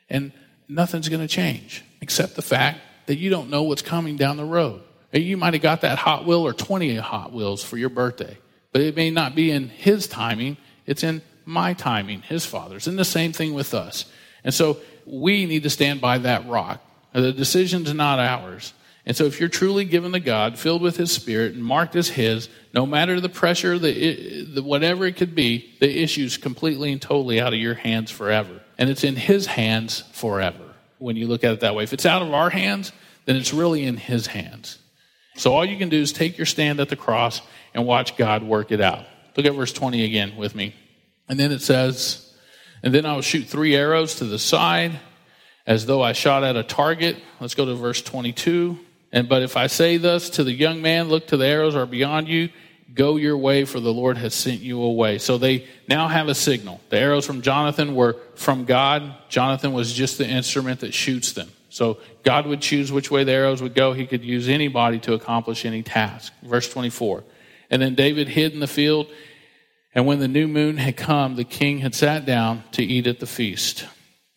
and 0.09 0.31
nothing's 0.67 1.07
going 1.09 1.21
to 1.21 1.27
change 1.27 1.83
except 2.01 2.35
the 2.35 2.41
fact 2.41 2.79
that 3.05 3.17
you 3.17 3.29
don't 3.29 3.49
know 3.49 3.63
what's 3.63 3.81
coming 3.81 4.17
down 4.17 4.37
the 4.37 4.45
road. 4.45 4.81
You 5.11 5.37
might 5.37 5.53
have 5.53 5.63
got 5.63 5.81
that 5.81 5.97
Hot 5.97 6.25
Wheel 6.25 6.45
or 6.45 6.53
20 6.53 6.95
Hot 6.97 7.33
Wheels 7.33 7.63
for 7.63 7.77
your 7.77 7.89
birthday, 7.89 8.37
but 8.71 8.81
it 8.81 8.95
may 8.95 9.09
not 9.09 9.33
be 9.33 9.49
in 9.49 9.69
His 9.69 10.05
timing, 10.05 10.57
it's 10.89 11.03
in 11.03 11.21
my 11.45 11.73
timing, 11.73 12.23
His 12.23 12.47
Father's. 12.47 12.87
And 12.87 12.97
the 12.97 13.05
same 13.05 13.31
thing 13.31 13.53
with 13.53 13.75
us. 13.75 14.05
And 14.43 14.53
so 14.53 14.77
we 15.05 15.45
need 15.45 15.61
to 15.63 15.69
stand 15.69 16.01
by 16.01 16.17
that 16.17 16.47
rock. 16.47 16.81
Uh, 17.13 17.21
the 17.21 17.31
decision's 17.31 17.93
not 17.93 18.17
ours. 18.17 18.73
And 19.05 19.15
so, 19.15 19.25
if 19.25 19.39
you're 19.39 19.49
truly 19.49 19.85
given 19.85 20.11
to 20.11 20.19
God, 20.19 20.57
filled 20.59 20.81
with 20.81 20.97
His 20.97 21.11
Spirit, 21.11 21.53
and 21.53 21.63
marked 21.63 21.95
as 21.95 22.09
His, 22.09 22.49
no 22.73 22.85
matter 22.85 23.19
the 23.19 23.29
pressure, 23.29 23.79
the, 23.79 24.43
the, 24.43 24.61
whatever 24.61 25.05
it 25.05 25.15
could 25.15 25.33
be, 25.33 25.73
the 25.79 26.03
issue's 26.03 26.37
completely 26.37 26.91
and 26.91 27.01
totally 27.01 27.39
out 27.39 27.53
of 27.53 27.59
your 27.59 27.75
hands 27.75 28.11
forever. 28.11 28.61
And 28.77 28.89
it's 28.89 29.03
in 29.03 29.15
His 29.15 29.45
hands 29.45 30.03
forever 30.11 30.73
when 30.97 31.15
you 31.15 31.27
look 31.27 31.43
at 31.43 31.53
it 31.53 31.59
that 31.61 31.75
way. 31.75 31.83
If 31.83 31.93
it's 31.93 32.05
out 32.05 32.21
of 32.21 32.33
our 32.33 32.49
hands, 32.49 32.91
then 33.25 33.35
it's 33.35 33.53
really 33.53 33.83
in 33.83 33.97
His 33.97 34.27
hands. 34.27 34.79
So, 35.35 35.53
all 35.53 35.65
you 35.65 35.77
can 35.77 35.89
do 35.89 36.01
is 36.01 36.11
take 36.11 36.37
your 36.37 36.45
stand 36.45 36.79
at 36.79 36.89
the 36.89 36.95
cross 36.95 37.41
and 37.73 37.85
watch 37.85 38.17
God 38.17 38.43
work 38.43 38.71
it 38.71 38.81
out. 38.81 39.05
Look 39.35 39.45
at 39.45 39.53
verse 39.53 39.73
20 39.73 40.03
again 40.03 40.35
with 40.35 40.55
me. 40.55 40.75
And 41.27 41.39
then 41.39 41.51
it 41.51 41.61
says, 41.61 42.33
And 42.83 42.93
then 42.93 43.05
I 43.05 43.13
will 43.13 43.21
shoot 43.21 43.45
three 43.45 43.75
arrows 43.75 44.15
to 44.15 44.25
the 44.25 44.39
side 44.39 44.99
as 45.65 45.85
though 45.85 46.01
I 46.01 46.13
shot 46.13 46.43
at 46.43 46.55
a 46.55 46.63
target. 46.63 47.17
Let's 47.39 47.55
go 47.55 47.65
to 47.65 47.75
verse 47.75 48.01
22. 48.01 48.79
And 49.11 49.29
but 49.29 49.41
if 49.41 49.57
I 49.57 49.67
say 49.67 49.97
thus 49.97 50.29
to 50.31 50.43
the 50.43 50.51
young 50.51 50.81
man, 50.81 51.09
look 51.09 51.27
to 51.27 51.37
the 51.37 51.45
arrows 51.45 51.75
are 51.75 51.85
beyond 51.85 52.27
you, 52.27 52.49
go 52.93 53.15
your 53.15 53.37
way, 53.37 53.65
for 53.65 53.79
the 53.79 53.93
Lord 53.93 54.17
has 54.17 54.33
sent 54.33 54.61
you 54.61 54.81
away. 54.81 55.17
So 55.17 55.37
they 55.37 55.67
now 55.87 56.07
have 56.07 56.27
a 56.27 56.35
signal. 56.35 56.81
The 56.89 56.99
arrows 56.99 57.25
from 57.25 57.41
Jonathan 57.41 57.95
were 57.95 58.17
from 58.35 58.65
God. 58.65 59.13
Jonathan 59.29 59.73
was 59.73 59.93
just 59.93 60.17
the 60.17 60.27
instrument 60.27 60.81
that 60.81 60.93
shoots 60.93 61.33
them. 61.33 61.49
So 61.69 61.99
God 62.23 62.47
would 62.47 62.61
choose 62.61 62.91
which 62.91 63.11
way 63.11 63.23
the 63.23 63.31
arrows 63.31 63.61
would 63.61 63.75
go. 63.75 63.93
He 63.93 64.07
could 64.07 64.23
use 64.23 64.49
anybody 64.49 64.99
to 65.01 65.13
accomplish 65.13 65.65
any 65.65 65.83
task. 65.83 66.33
Verse 66.43 66.67
24. 66.69 67.23
And 67.69 67.81
then 67.81 67.95
David 67.95 68.27
hid 68.29 68.53
in 68.53 68.59
the 68.59 68.67
field. 68.67 69.07
And 69.93 70.05
when 70.05 70.19
the 70.19 70.27
new 70.27 70.47
moon 70.47 70.77
had 70.77 70.97
come, 70.97 71.35
the 71.35 71.43
king 71.43 71.79
had 71.79 71.95
sat 71.95 72.25
down 72.25 72.63
to 72.73 72.83
eat 72.83 73.07
at 73.07 73.19
the 73.19 73.27
feast. 73.27 73.85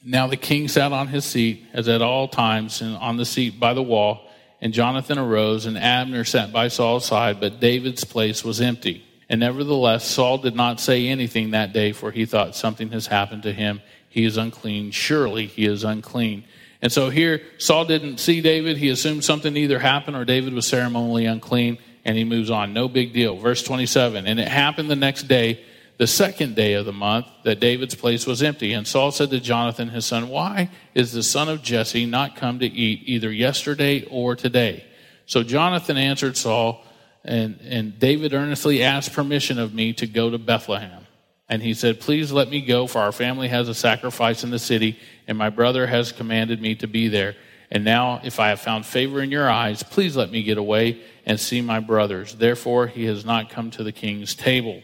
Now 0.04 0.26
the 0.26 0.36
king 0.36 0.68
sat 0.68 0.92
on 0.92 1.08
his 1.08 1.24
seat, 1.24 1.64
as 1.72 1.88
at 1.88 2.02
all 2.02 2.26
times, 2.28 2.80
and 2.80 2.96
on 2.96 3.16
the 3.16 3.24
seat 3.24 3.60
by 3.60 3.74
the 3.74 3.82
wall. 3.82 4.28
And 4.60 4.72
Jonathan 4.72 5.18
arose, 5.18 5.66
and 5.66 5.78
Abner 5.78 6.24
sat 6.24 6.52
by 6.52 6.68
Saul's 6.68 7.04
side, 7.04 7.40
but 7.40 7.60
David's 7.60 8.04
place 8.04 8.44
was 8.44 8.60
empty. 8.60 9.04
And 9.28 9.40
nevertheless, 9.40 10.04
Saul 10.04 10.38
did 10.38 10.54
not 10.54 10.80
say 10.80 11.08
anything 11.08 11.50
that 11.50 11.72
day, 11.72 11.92
for 11.92 12.10
he 12.10 12.26
thought 12.26 12.54
something 12.54 12.90
has 12.90 13.06
happened 13.06 13.44
to 13.44 13.52
him. 13.52 13.80
He 14.08 14.24
is 14.24 14.36
unclean. 14.36 14.90
Surely 14.90 15.46
he 15.46 15.64
is 15.64 15.84
unclean. 15.84 16.44
And 16.82 16.92
so 16.92 17.10
here, 17.10 17.40
Saul 17.58 17.84
didn't 17.84 18.18
see 18.18 18.40
David. 18.40 18.76
He 18.76 18.88
assumed 18.88 19.24
something 19.24 19.56
either 19.56 19.78
happened 19.78 20.16
or 20.16 20.24
David 20.24 20.52
was 20.52 20.66
ceremonially 20.66 21.26
unclean, 21.26 21.78
and 22.04 22.16
he 22.16 22.24
moves 22.24 22.50
on. 22.50 22.72
No 22.72 22.88
big 22.88 23.12
deal. 23.12 23.36
Verse 23.36 23.62
27 23.62 24.26
And 24.26 24.40
it 24.40 24.48
happened 24.48 24.90
the 24.90 24.96
next 24.96 25.24
day 25.24 25.64
the 25.98 26.06
second 26.08 26.56
day 26.56 26.74
of 26.74 26.84
the 26.84 26.92
month 26.92 27.26
that 27.44 27.60
David's 27.60 27.94
place 27.94 28.26
was 28.26 28.42
empty. 28.42 28.72
And 28.72 28.86
Saul 28.86 29.12
said 29.12 29.30
to 29.30 29.38
Jonathan, 29.38 29.88
his 29.88 30.04
son, 30.04 30.28
Why 30.28 30.70
is 30.94 31.12
the 31.12 31.22
son 31.22 31.48
of 31.48 31.62
Jesse 31.62 32.06
not 32.06 32.34
come 32.34 32.58
to 32.58 32.66
eat 32.66 33.02
either 33.04 33.30
yesterday 33.30 34.04
or 34.10 34.34
today? 34.34 34.84
So 35.26 35.44
Jonathan 35.44 35.96
answered 35.96 36.36
Saul, 36.36 36.84
and, 37.24 37.60
and 37.60 37.98
David 38.00 38.34
earnestly 38.34 38.82
asked 38.82 39.12
permission 39.12 39.60
of 39.60 39.74
me 39.74 39.92
to 39.92 40.08
go 40.08 40.28
to 40.28 40.38
Bethlehem. 40.38 41.06
And 41.48 41.62
he 41.62 41.74
said, 41.74 42.00
Please 42.00 42.32
let 42.32 42.48
me 42.48 42.62
go, 42.62 42.86
for 42.86 42.98
our 42.98 43.12
family 43.12 43.46
has 43.48 43.68
a 43.68 43.74
sacrifice 43.74 44.42
in 44.42 44.50
the 44.50 44.58
city, 44.58 44.98
and 45.28 45.38
my 45.38 45.50
brother 45.50 45.86
has 45.86 46.10
commanded 46.10 46.60
me 46.60 46.74
to 46.76 46.88
be 46.88 47.08
there. 47.08 47.36
And 47.72 47.86
now, 47.86 48.20
if 48.22 48.38
I 48.38 48.50
have 48.50 48.60
found 48.60 48.84
favor 48.84 49.22
in 49.22 49.30
your 49.30 49.48
eyes, 49.50 49.82
please 49.82 50.14
let 50.14 50.30
me 50.30 50.42
get 50.42 50.58
away 50.58 51.00
and 51.24 51.40
see 51.40 51.62
my 51.62 51.80
brothers. 51.80 52.34
Therefore, 52.34 52.86
he 52.86 53.06
has 53.06 53.24
not 53.24 53.48
come 53.48 53.70
to 53.70 53.82
the 53.82 53.92
king's 53.92 54.34
table. 54.34 54.82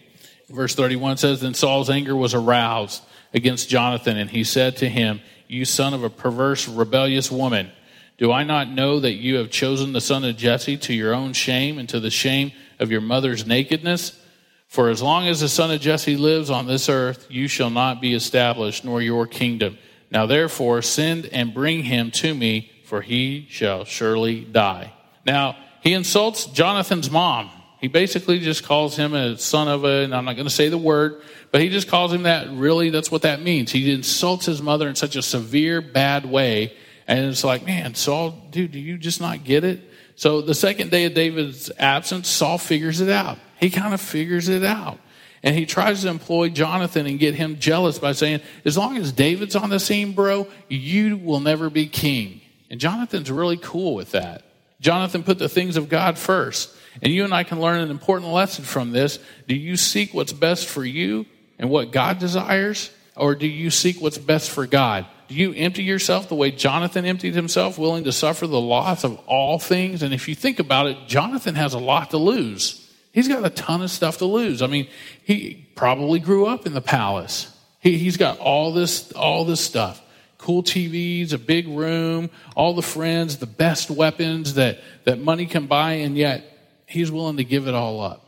Verse 0.48 0.74
31 0.74 1.18
says, 1.18 1.42
Then 1.42 1.52
Saul's 1.52 1.90
anger 1.90 2.16
was 2.16 2.32
aroused 2.32 3.02
against 3.34 3.68
Jonathan, 3.68 4.16
and 4.16 4.30
he 4.30 4.42
said 4.42 4.78
to 4.78 4.88
him, 4.88 5.20
You 5.48 5.66
son 5.66 5.92
of 5.92 6.02
a 6.02 6.08
perverse, 6.08 6.66
rebellious 6.66 7.30
woman, 7.30 7.70
do 8.16 8.32
I 8.32 8.42
not 8.42 8.70
know 8.70 9.00
that 9.00 9.12
you 9.12 9.36
have 9.36 9.50
chosen 9.50 9.92
the 9.92 10.00
son 10.00 10.24
of 10.24 10.38
Jesse 10.38 10.78
to 10.78 10.94
your 10.94 11.14
own 11.14 11.34
shame 11.34 11.78
and 11.78 11.90
to 11.90 12.00
the 12.00 12.10
shame 12.10 12.52
of 12.78 12.90
your 12.90 13.02
mother's 13.02 13.46
nakedness? 13.46 14.18
For 14.66 14.88
as 14.88 15.02
long 15.02 15.26
as 15.28 15.40
the 15.40 15.48
son 15.50 15.70
of 15.70 15.82
Jesse 15.82 16.16
lives 16.16 16.48
on 16.48 16.66
this 16.66 16.88
earth, 16.88 17.26
you 17.28 17.48
shall 17.48 17.70
not 17.70 18.00
be 18.00 18.14
established, 18.14 18.82
nor 18.82 19.02
your 19.02 19.26
kingdom. 19.26 19.76
Now 20.10 20.24
therefore, 20.24 20.80
send 20.80 21.26
and 21.26 21.52
bring 21.52 21.84
him 21.84 22.10
to 22.12 22.34
me, 22.34 22.72
for 22.88 23.02
he 23.02 23.46
shall 23.50 23.84
surely 23.84 24.40
die. 24.40 24.92
Now, 25.26 25.56
he 25.82 25.92
insults 25.92 26.46
Jonathan's 26.46 27.10
mom. 27.10 27.50
He 27.80 27.88
basically 27.88 28.40
just 28.40 28.64
calls 28.64 28.96
him 28.96 29.14
a 29.14 29.36
son 29.36 29.68
of 29.68 29.84
a, 29.84 30.04
and 30.04 30.14
I'm 30.14 30.24
not 30.24 30.36
going 30.36 30.48
to 30.48 30.54
say 30.54 30.70
the 30.70 30.78
word, 30.78 31.20
but 31.52 31.60
he 31.60 31.68
just 31.68 31.86
calls 31.86 32.12
him 32.12 32.24
that. 32.24 32.50
Really, 32.50 32.90
that's 32.90 33.10
what 33.10 33.22
that 33.22 33.42
means. 33.42 33.70
He 33.70 33.92
insults 33.92 34.46
his 34.46 34.62
mother 34.62 34.88
in 34.88 34.94
such 34.94 35.16
a 35.16 35.22
severe, 35.22 35.80
bad 35.80 36.24
way. 36.24 36.72
And 37.06 37.26
it's 37.26 37.44
like, 37.44 37.64
man, 37.64 37.94
Saul, 37.94 38.30
dude, 38.50 38.72
do 38.72 38.80
you 38.80 38.96
just 38.96 39.20
not 39.20 39.44
get 39.44 39.64
it? 39.64 39.80
So 40.16 40.40
the 40.40 40.54
second 40.54 40.90
day 40.90 41.04
of 41.04 41.14
David's 41.14 41.70
absence, 41.78 42.28
Saul 42.28 42.58
figures 42.58 43.00
it 43.00 43.10
out. 43.10 43.38
He 43.60 43.70
kind 43.70 43.94
of 43.94 44.00
figures 44.00 44.48
it 44.48 44.64
out. 44.64 44.98
And 45.42 45.54
he 45.54 45.66
tries 45.66 46.02
to 46.02 46.08
employ 46.08 46.48
Jonathan 46.48 47.06
and 47.06 47.18
get 47.18 47.34
him 47.34 47.60
jealous 47.60 47.98
by 47.98 48.12
saying, 48.12 48.40
as 48.64 48.76
long 48.76 48.96
as 48.96 49.12
David's 49.12 49.54
on 49.54 49.70
the 49.70 49.78
scene, 49.78 50.12
bro, 50.12 50.48
you 50.68 51.16
will 51.16 51.40
never 51.40 51.70
be 51.70 51.86
king. 51.86 52.40
And 52.70 52.80
Jonathan's 52.80 53.30
really 53.30 53.56
cool 53.56 53.94
with 53.94 54.12
that. 54.12 54.42
Jonathan 54.80 55.22
put 55.22 55.38
the 55.38 55.48
things 55.48 55.76
of 55.76 55.88
God 55.88 56.18
first. 56.18 56.74
And 57.02 57.12
you 57.12 57.24
and 57.24 57.32
I 57.32 57.44
can 57.44 57.60
learn 57.60 57.80
an 57.80 57.90
important 57.90 58.32
lesson 58.32 58.64
from 58.64 58.92
this. 58.92 59.18
Do 59.46 59.54
you 59.54 59.76
seek 59.76 60.14
what's 60.14 60.32
best 60.32 60.66
for 60.66 60.84
you 60.84 61.26
and 61.58 61.70
what 61.70 61.92
God 61.92 62.18
desires? 62.18 62.90
Or 63.16 63.34
do 63.34 63.46
you 63.46 63.70
seek 63.70 64.00
what's 64.00 64.18
best 64.18 64.50
for 64.50 64.66
God? 64.66 65.06
Do 65.28 65.34
you 65.34 65.52
empty 65.52 65.82
yourself 65.82 66.28
the 66.28 66.34
way 66.34 66.50
Jonathan 66.50 67.04
emptied 67.04 67.34
himself, 67.34 67.78
willing 67.78 68.04
to 68.04 68.12
suffer 68.12 68.46
the 68.46 68.60
loss 68.60 69.04
of 69.04 69.18
all 69.26 69.58
things? 69.58 70.02
And 70.02 70.14
if 70.14 70.28
you 70.28 70.34
think 70.34 70.58
about 70.58 70.86
it, 70.86 70.96
Jonathan 71.06 71.54
has 71.54 71.74
a 71.74 71.78
lot 71.78 72.10
to 72.10 72.18
lose. 72.18 72.84
He's 73.12 73.28
got 73.28 73.44
a 73.44 73.50
ton 73.50 73.82
of 73.82 73.90
stuff 73.90 74.18
to 74.18 74.24
lose. 74.24 74.62
I 74.62 74.68
mean, 74.68 74.88
he 75.24 75.66
probably 75.74 76.20
grew 76.20 76.46
up 76.46 76.66
in 76.66 76.72
the 76.72 76.80
palace. 76.80 77.54
He, 77.80 78.04
has 78.06 78.16
got 78.16 78.38
all 78.38 78.72
this, 78.72 79.12
all 79.12 79.44
this 79.44 79.60
stuff. 79.60 80.00
Cool 80.38 80.62
TVs, 80.62 81.32
a 81.32 81.38
big 81.38 81.68
room, 81.68 82.30
all 82.54 82.74
the 82.74 82.82
friends, 82.82 83.38
the 83.38 83.46
best 83.46 83.90
weapons 83.90 84.54
that, 84.54 84.78
that 85.04 85.18
money 85.18 85.46
can 85.46 85.66
buy, 85.66 85.94
and 85.94 86.16
yet 86.16 86.44
he's 86.86 87.10
willing 87.10 87.36
to 87.38 87.44
give 87.44 87.66
it 87.66 87.74
all 87.74 88.00
up. 88.00 88.24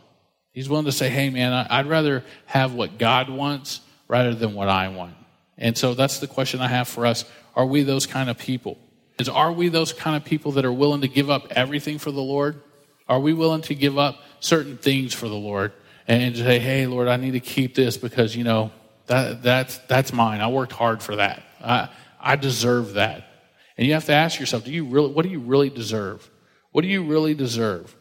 He's 0.52 0.68
willing 0.68 0.86
to 0.86 0.92
say, 0.92 1.08
hey, 1.08 1.30
man, 1.30 1.52
I'd 1.70 1.86
rather 1.86 2.24
have 2.46 2.74
what 2.74 2.98
God 2.98 3.30
wants 3.30 3.80
rather 4.08 4.34
than 4.34 4.54
what 4.54 4.68
I 4.68 4.88
want. 4.88 5.14
And 5.56 5.78
so 5.78 5.94
that's 5.94 6.18
the 6.18 6.26
question 6.26 6.60
I 6.60 6.68
have 6.68 6.88
for 6.88 7.06
us. 7.06 7.24
Are 7.54 7.66
we 7.66 7.84
those 7.84 8.06
kind 8.06 8.28
of 8.28 8.38
people? 8.38 8.76
Is 9.18 9.28
are 9.28 9.52
we 9.52 9.68
those 9.68 9.92
kind 9.92 10.16
of 10.16 10.24
people 10.24 10.52
that 10.52 10.64
are 10.64 10.72
willing 10.72 11.02
to 11.02 11.08
give 11.08 11.30
up 11.30 11.52
everything 11.52 11.98
for 11.98 12.10
the 12.10 12.22
Lord? 12.22 12.60
Are 13.08 13.20
we 13.20 13.32
willing 13.32 13.62
to 13.62 13.74
give 13.74 13.98
up 13.98 14.16
certain 14.40 14.78
things 14.78 15.12
for 15.12 15.28
the 15.28 15.34
Lord 15.34 15.72
and 16.08 16.36
say, 16.36 16.58
hey, 16.58 16.86
Lord, 16.86 17.06
I 17.06 17.16
need 17.16 17.32
to 17.32 17.40
keep 17.40 17.74
this 17.74 17.96
because, 17.96 18.34
you 18.34 18.44
know, 18.44 18.72
that, 19.06 19.42
that's, 19.42 19.78
that's 19.88 20.12
mine. 20.12 20.40
I 20.40 20.48
worked 20.48 20.72
hard 20.72 21.02
for 21.02 21.16
that. 21.16 21.42
I, 21.62 21.88
I 22.20 22.36
deserve 22.36 22.94
that. 22.94 23.26
And 23.76 23.86
you 23.86 23.94
have 23.94 24.06
to 24.06 24.12
ask 24.12 24.38
yourself, 24.38 24.64
do 24.64 24.72
you 24.72 24.84
really, 24.84 25.12
what 25.12 25.24
do 25.24 25.30
you 25.30 25.40
really 25.40 25.70
deserve? 25.70 26.28
What 26.72 26.82
do 26.82 26.88
you 26.88 27.04
really 27.04 27.34
deserve? 27.34 27.96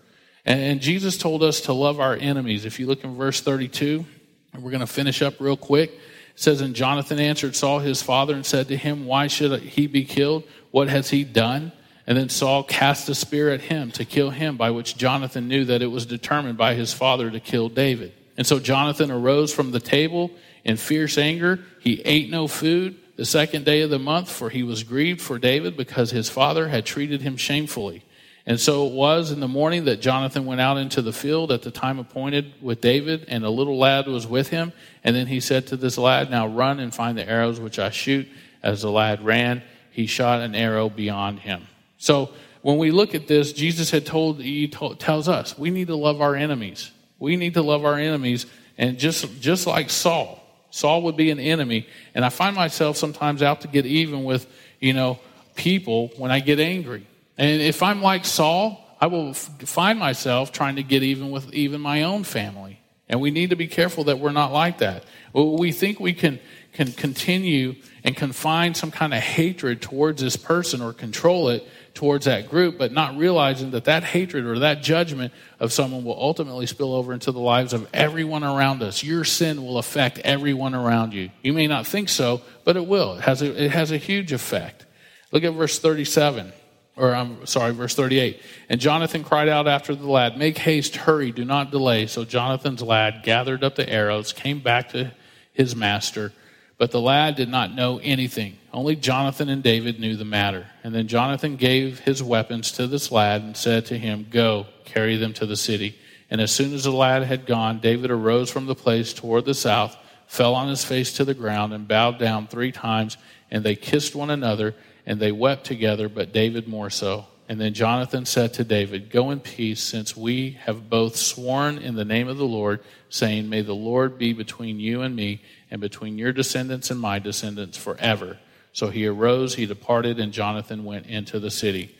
And, 0.46 0.60
and 0.60 0.82
Jesus 0.82 1.18
told 1.18 1.44
us 1.44 1.62
to 1.62 1.74
love 1.74 2.00
our 2.00 2.16
enemies. 2.16 2.66
If 2.66 2.80
you 2.80 2.88
look 2.88 3.04
in 3.04 3.16
verse 3.16 3.42
32, 3.42 4.06
and 4.54 4.64
we're 4.64 4.72
going 4.72 4.82
to 4.82 4.88
finish 4.88 5.22
up 5.22 5.40
real 5.40 5.58
quick. 5.58 5.92
It 5.92 6.00
says, 6.36 6.62
And 6.62 6.76
Jonathan 6.76 7.20
answered 7.20 7.56
Saul 7.56 7.80
his 7.80 8.02
father 8.02 8.34
and 8.34 8.46
said 8.46 8.68
to 8.70 8.78
him, 8.78 9.06
Why 9.06 9.28
should 9.28 9.62
he 9.62 9.88
be 9.88 10.06
killed? 10.06 10.44
What 10.72 10.90
has 10.90 11.10
he 11.10 11.24
done? 11.24 11.72
And 12.08 12.18
then 12.18 12.30
Saul 12.30 12.64
cast 12.64 13.08
a 13.10 13.16
spear 13.16 13.52
at 13.52 13.62
him 13.62 13.92
to 13.92 14.06
kill 14.06 14.32
him, 14.32 14.58
by 14.58 14.72
which 14.72 14.98
Jonathan 14.98 15.48
knew 15.48 15.66
that 15.66 15.82
it 15.82 15.88
was 15.88 16.08
determined 16.08 16.58
by 16.58 16.74
his 16.74 16.92
father 16.92 17.30
to 17.30 17.40
kill 17.40 17.70
David. 17.70 18.14
And 18.36 18.48
so 18.48 18.60
Jonathan 18.60 19.12
arose 19.12 19.54
from 19.54 19.72
the 19.72 19.80
table 19.80 20.32
in 20.64 20.78
fierce 20.78 21.18
anger. 21.18 21.60
He 21.82 22.02
ate 22.02 22.30
no 22.30 22.48
food 22.48 22.99
the 23.20 23.26
second 23.26 23.66
day 23.66 23.82
of 23.82 23.90
the 23.90 24.00
month, 24.00 24.32
for 24.32 24.50
he 24.50 24.64
was 24.64 24.84
grieved 24.84 25.20
for 25.20 25.38
David 25.38 25.76
because 25.76 26.10
his 26.10 26.30
father 26.30 26.70
had 26.70 26.86
treated 26.86 27.22
him 27.22 27.36
shamefully. 27.36 28.02
And 28.46 28.58
so 28.58 28.88
it 28.88 28.94
was 28.94 29.34
in 29.34 29.42
the 29.42 29.48
morning 29.50 29.84
that 29.86 30.00
Jonathan 30.00 30.46
went 30.46 30.62
out 30.62 30.78
into 30.78 31.02
the 31.02 31.12
field 31.12 31.52
at 31.52 31.62
the 31.62 31.70
time 31.70 32.00
appointed 32.00 32.54
with 32.62 32.80
David, 32.80 33.26
and 33.28 33.44
a 33.44 33.50
little 33.50 33.78
lad 33.78 34.08
was 34.08 34.26
with 34.26 34.48
him. 34.48 34.72
And 35.04 35.18
then 35.18 35.28
he 35.28 35.42
said 35.42 35.68
to 35.68 35.76
this 35.76 35.98
lad, 35.98 36.32
Now 36.32 36.48
run 36.48 36.80
and 36.80 36.96
find 36.96 37.18
the 37.18 37.30
arrows 37.30 37.60
which 37.60 37.78
I 37.78 37.90
shoot. 37.90 38.26
As 38.64 38.84
the 38.84 38.90
lad 38.90 39.22
ran, 39.26 39.64
he 39.92 40.06
shot 40.06 40.40
an 40.40 40.56
arrow 40.56 40.88
beyond 40.88 41.40
him. 41.40 41.68
So 41.98 42.30
when 42.62 42.78
we 42.78 42.92
look 42.92 43.16
at 43.16 43.28
this, 43.28 43.52
Jesus 43.52 43.92
had 43.92 44.06
told, 44.06 44.42
he 44.42 44.70
told, 44.70 45.02
tells 45.02 45.28
us 45.28 45.58
we 45.58 45.72
need 45.72 45.88
to 45.88 45.98
love 45.98 46.22
our 46.22 46.38
enemies. 46.38 46.90
We 47.20 47.36
need 47.36 47.56
to 47.56 47.64
love 47.64 47.84
our 47.84 47.96
enemies. 47.96 48.46
And 48.78 48.98
just, 48.98 49.42
just 49.42 49.68
like 49.68 49.90
Saul, 49.90 50.39
Saul 50.72 51.04
would 51.04 51.18
be 51.18 51.32
an 51.32 51.40
enemy. 51.40 51.88
And 52.14 52.24
I 52.24 52.30
find 52.30 52.56
myself 52.56 52.98
sometimes 52.98 53.42
out 53.42 53.62
to 53.62 53.68
get 53.68 53.86
even 53.86 54.24
with, 54.24 54.48
you 54.80 54.94
know, 54.94 55.20
people 55.56 56.12
when 56.18 56.32
I 56.32 56.40
get 56.40 56.60
angry. 56.60 57.06
And 57.38 57.62
if 57.62 57.82
I'm 57.84 58.02
like 58.02 58.26
Saul, 58.26 58.86
I 59.02 59.08
will 59.08 59.34
find 59.34 59.98
myself 59.98 60.52
trying 60.52 60.76
to 60.76 60.84
get 60.84 61.04
even 61.04 61.32
with 61.32 61.54
even 61.54 61.82
my 61.82 62.04
own 62.04 62.24
family. 62.24 62.80
And 63.08 63.22
we 63.22 63.32
need 63.32 63.50
to 63.50 63.56
be 63.56 63.68
careful 63.68 64.04
that 64.06 64.20
we're 64.20 64.32
not 64.32 64.52
like 64.52 64.80
that. 64.80 65.04
We 65.34 65.72
think 65.72 66.00
we 66.00 66.14
can 66.14 66.40
can 66.74 66.92
continue 66.92 67.76
and 68.04 68.16
can 68.16 68.32
find 68.32 68.76
some 68.76 68.92
kind 68.92 69.14
of 69.14 69.20
hatred 69.20 69.82
towards 69.82 70.22
this 70.22 70.36
person 70.36 70.82
or 70.82 70.94
control 70.94 71.50
it 71.50 71.68
towards 71.94 72.26
that 72.26 72.50
group, 72.50 72.78
but 72.78 72.92
not 72.92 73.18
realizing 73.18 73.72
that 73.72 73.86
that 73.86 74.04
hatred 74.04 74.46
or 74.46 74.60
that 74.60 74.82
judgment 74.82 75.34
of 75.60 75.74
someone 75.74 76.04
will 76.04 76.20
ultimately 76.20 76.66
spill 76.66 76.94
over 76.94 77.14
into 77.14 77.32
the 77.32 77.40
lives 77.40 77.74
of 77.74 77.88
everyone 77.94 78.44
around 78.44 78.82
us. 78.82 79.04
Your 79.04 79.24
sin 79.24 79.64
will 79.64 79.78
affect 79.78 80.20
everyone 80.20 80.74
around 80.74 81.14
you. 81.14 81.30
You 81.42 81.54
may 81.54 81.68
not 81.68 81.86
think 81.86 82.08
so, 82.08 82.42
but 82.64 82.78
it 82.78 82.86
will. 82.86 83.16
It 83.16 83.22
has 83.22 83.42
a, 83.42 83.64
it 83.64 83.72
has 83.72 83.92
a 83.92 83.98
huge 83.98 84.32
effect. 84.32 84.86
Look 85.32 85.44
at 85.44 85.54
verse 85.54 85.80
37 85.80 86.54
or 87.00 87.16
I'm 87.16 87.46
sorry, 87.46 87.74
verse 87.74 87.96
38. 87.96 88.42
And 88.68 88.80
Jonathan 88.80 89.24
cried 89.24 89.48
out 89.48 89.68
after 89.68 89.96
the 89.96 90.06
lad, 90.06 90.38
Make 90.38 90.58
haste, 90.58 90.98
hurry, 90.98 91.32
do 91.32 91.46
not 91.46 91.72
delay. 91.72 92.08
So 92.08 92.26
Jonathan's 92.26 92.82
lad 92.82 93.22
gathered 93.24 93.64
up 93.64 93.76
the 93.76 93.90
arrows, 93.90 94.34
came 94.34 94.60
back 94.60 94.90
to 94.90 95.14
his 95.54 95.76
master, 95.76 96.34
but 96.80 96.92
the 96.92 97.02
lad 97.02 97.36
did 97.36 97.50
not 97.50 97.76
know 97.76 98.00
anything. 98.02 98.58
Only 98.72 98.96
Jonathan 98.96 99.50
and 99.50 99.62
David 99.62 100.00
knew 100.00 100.16
the 100.16 100.24
matter. 100.24 100.66
And 100.84 100.96
then 100.96 101.10
Jonathan 101.10 101.58
gave 101.58 102.00
his 102.00 102.24
weapons 102.24 102.72
to 102.74 102.88
this 102.88 103.12
lad 103.12 103.42
and 103.42 103.56
said 103.56 103.86
to 103.88 103.98
him, 104.00 104.28
Go, 104.32 104.66
carry 104.86 105.18
them 105.18 105.34
to 105.34 105.46
the 105.46 105.58
city. 105.58 106.00
And 106.32 106.40
as 106.40 106.52
soon 106.52 106.74
as 106.74 106.86
the 106.86 106.92
lad 106.92 107.24
had 107.24 107.46
gone, 107.46 107.80
David 107.80 108.12
arose 108.12 108.50
from 108.50 108.66
the 108.66 108.76
place 108.76 109.14
toward 109.14 109.44
the 109.44 109.54
south, 109.54 109.98
fell 110.26 110.56
on 110.56 110.70
his 110.70 110.86
face 110.86 111.14
to 111.18 111.26
the 111.26 111.34
ground, 111.34 111.74
and 111.74 111.86
bowed 111.86 112.18
down 112.18 112.48
three 112.48 112.72
times, 112.72 113.18
and 113.52 113.64
they 113.64 113.76
kissed 113.76 114.16
one 114.16 114.30
another 114.30 114.74
and 115.06 115.20
they 115.20 115.32
wept 115.32 115.66
together, 115.66 116.08
but 116.08 116.32
David 116.32 116.68
more 116.68 116.90
so. 116.90 117.26
And 117.50 117.60
then 117.60 117.74
Jonathan 117.74 118.28
said 118.28 118.54
to 118.54 118.64
David, 118.64 119.10
Go 119.10 119.32
in 119.32 119.40
peace, 119.40 119.82
since 119.82 120.16
we 120.16 120.52
have 120.66 120.88
both 120.88 121.16
sworn 121.16 121.80
in 121.80 121.96
the 121.96 122.06
name 122.06 122.28
of 122.28 122.38
the 122.38 122.46
Lord, 122.46 122.82
saying, 123.10 123.50
May 123.50 123.64
the 123.64 123.74
Lord 123.74 124.20
be 124.20 124.34
between 124.34 124.80
you 124.80 125.02
and 125.02 125.16
me, 125.16 125.42
and 125.72 125.82
between 125.82 126.18
your 126.18 126.32
descendants 126.32 126.92
and 126.92 127.00
my 127.00 127.20
descendants 127.20 127.78
forever. 127.78 128.38
So 128.74 128.90
he 128.90 129.08
arose, 129.08 129.56
he 129.56 129.66
departed, 129.66 130.20
and 130.20 130.32
Jonathan 130.32 130.86
went 130.86 131.08
into 131.08 131.40
the 131.40 131.52
city. 131.52 131.96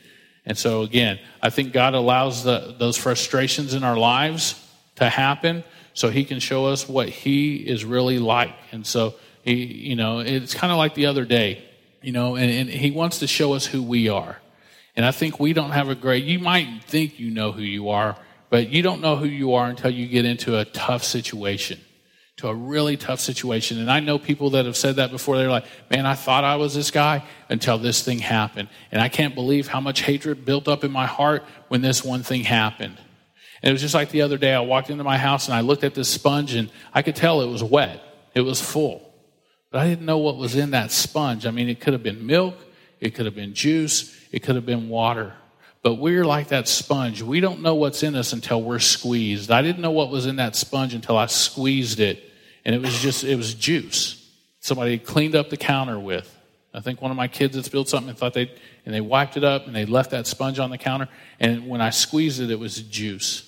And 0.46 0.56
so, 0.56 0.82
again, 0.82 1.18
I 1.42 1.50
think 1.50 1.72
God 1.72 1.94
allows 1.94 2.44
the, 2.44 2.74
those 2.78 2.96
frustrations 2.96 3.74
in 3.74 3.84
our 3.84 3.96
lives 3.96 4.54
to 4.96 5.08
happen 5.08 5.64
so 5.94 6.08
he 6.08 6.24
can 6.24 6.40
show 6.40 6.66
us 6.66 6.88
what 6.88 7.08
he 7.08 7.56
is 7.56 7.84
really 7.84 8.18
like. 8.18 8.54
And 8.72 8.86
so, 8.86 9.14
he, 9.42 9.64
you 9.64 9.96
know, 9.96 10.20
it's 10.20 10.54
kind 10.54 10.72
of 10.72 10.78
like 10.78 10.94
the 10.94 11.06
other 11.06 11.24
day 11.24 11.64
you 12.02 12.12
know, 12.12 12.36
and, 12.36 12.50
and 12.50 12.68
he 12.68 12.90
wants 12.90 13.18
to 13.18 13.26
show 13.26 13.52
us 13.52 13.66
who 13.66 13.82
we 13.82 14.08
are. 14.08 14.38
And 14.96 15.04
I 15.04 15.12
think 15.12 15.38
we 15.38 15.52
don't 15.52 15.70
have 15.70 15.88
a 15.88 15.94
great, 15.94 16.24
you 16.24 16.38
might 16.38 16.84
think 16.84 17.18
you 17.18 17.30
know 17.30 17.52
who 17.52 17.62
you 17.62 17.90
are, 17.90 18.16
but 18.48 18.68
you 18.68 18.82
don't 18.82 19.00
know 19.00 19.16
who 19.16 19.26
you 19.26 19.54
are 19.54 19.68
until 19.68 19.90
you 19.90 20.06
get 20.06 20.24
into 20.24 20.58
a 20.58 20.64
tough 20.64 21.04
situation, 21.04 21.80
to 22.40 22.48
a 22.48 22.54
really 22.54 22.96
tough 22.96 23.20
situation. 23.20 23.78
And 23.78 23.90
I 23.90 24.00
know 24.00 24.18
people 24.18 24.50
that 24.50 24.64
have 24.64 24.76
said 24.76 24.96
that 24.96 25.10
before. 25.10 25.36
They're 25.36 25.50
like, 25.50 25.66
man, 25.90 26.06
I 26.06 26.14
thought 26.14 26.42
I 26.42 26.56
was 26.56 26.74
this 26.74 26.90
guy 26.90 27.22
until 27.48 27.76
this 27.76 28.02
thing 28.02 28.18
happened. 28.18 28.68
And 28.90 29.00
I 29.00 29.08
can't 29.08 29.34
believe 29.34 29.68
how 29.68 29.80
much 29.80 30.00
hatred 30.00 30.44
built 30.44 30.66
up 30.66 30.82
in 30.82 30.90
my 30.90 31.06
heart 31.06 31.44
when 31.68 31.82
this 31.82 32.02
one 32.02 32.22
thing 32.22 32.44
happened. 32.44 32.98
And 33.62 33.68
it 33.68 33.72
was 33.72 33.82
just 33.82 33.94
like 33.94 34.10
the 34.10 34.22
other 34.22 34.38
day, 34.38 34.54
I 34.54 34.60
walked 34.60 34.88
into 34.88 35.04
my 35.04 35.18
house 35.18 35.48
and 35.48 35.54
I 35.54 35.60
looked 35.60 35.84
at 35.84 35.94
this 35.94 36.08
sponge 36.08 36.54
and 36.54 36.70
I 36.94 37.02
could 37.02 37.14
tell 37.14 37.42
it 37.42 37.46
was 37.46 37.62
wet. 37.62 38.02
It 38.34 38.40
was 38.40 38.60
full. 38.60 39.12
But 39.70 39.80
I 39.80 39.88
didn't 39.88 40.06
know 40.06 40.18
what 40.18 40.36
was 40.36 40.56
in 40.56 40.70
that 40.70 40.92
sponge. 40.92 41.44
I 41.44 41.50
mean, 41.50 41.68
it 41.68 41.78
could 41.78 41.92
have 41.92 42.02
been 42.02 42.26
milk, 42.26 42.56
it 43.00 43.14
could 43.14 43.26
have 43.26 43.34
been 43.34 43.52
juice, 43.52 44.18
it 44.32 44.42
could 44.42 44.56
have 44.56 44.66
been 44.66 44.88
water. 44.88 45.34
But 45.82 45.94
we're 45.94 46.24
like 46.24 46.48
that 46.48 46.68
sponge. 46.68 47.22
We 47.22 47.40
don't 47.40 47.62
know 47.62 47.74
what's 47.74 48.02
in 48.02 48.14
us 48.14 48.32
until 48.32 48.62
we're 48.62 48.80
squeezed. 48.80 49.50
I 49.50 49.62
didn't 49.62 49.80
know 49.80 49.92
what 49.92 50.10
was 50.10 50.26
in 50.26 50.36
that 50.36 50.54
sponge 50.54 50.92
until 50.92 51.16
I 51.16 51.26
squeezed 51.26 52.00
it, 52.00 52.29
and 52.64 52.74
it 52.74 52.80
was 52.80 52.98
just, 53.00 53.24
it 53.24 53.36
was 53.36 53.54
juice. 53.54 54.16
Somebody 54.60 54.98
cleaned 54.98 55.34
up 55.34 55.50
the 55.50 55.56
counter 55.56 55.98
with. 55.98 56.36
I 56.72 56.80
think 56.80 57.02
one 57.02 57.10
of 57.10 57.16
my 57.16 57.28
kids 57.28 57.56
had 57.56 57.64
spilled 57.64 57.88
something 57.88 58.10
and 58.10 58.18
thought 58.18 58.34
they, 58.34 58.52
and 58.84 58.94
they 58.94 59.00
wiped 59.00 59.36
it 59.36 59.44
up 59.44 59.66
and 59.66 59.74
they 59.74 59.86
left 59.86 60.10
that 60.10 60.26
sponge 60.26 60.58
on 60.58 60.70
the 60.70 60.78
counter, 60.78 61.08
and 61.38 61.68
when 61.68 61.80
I 61.80 61.90
squeezed 61.90 62.40
it, 62.40 62.50
it 62.50 62.58
was 62.58 62.80
juice. 62.82 63.46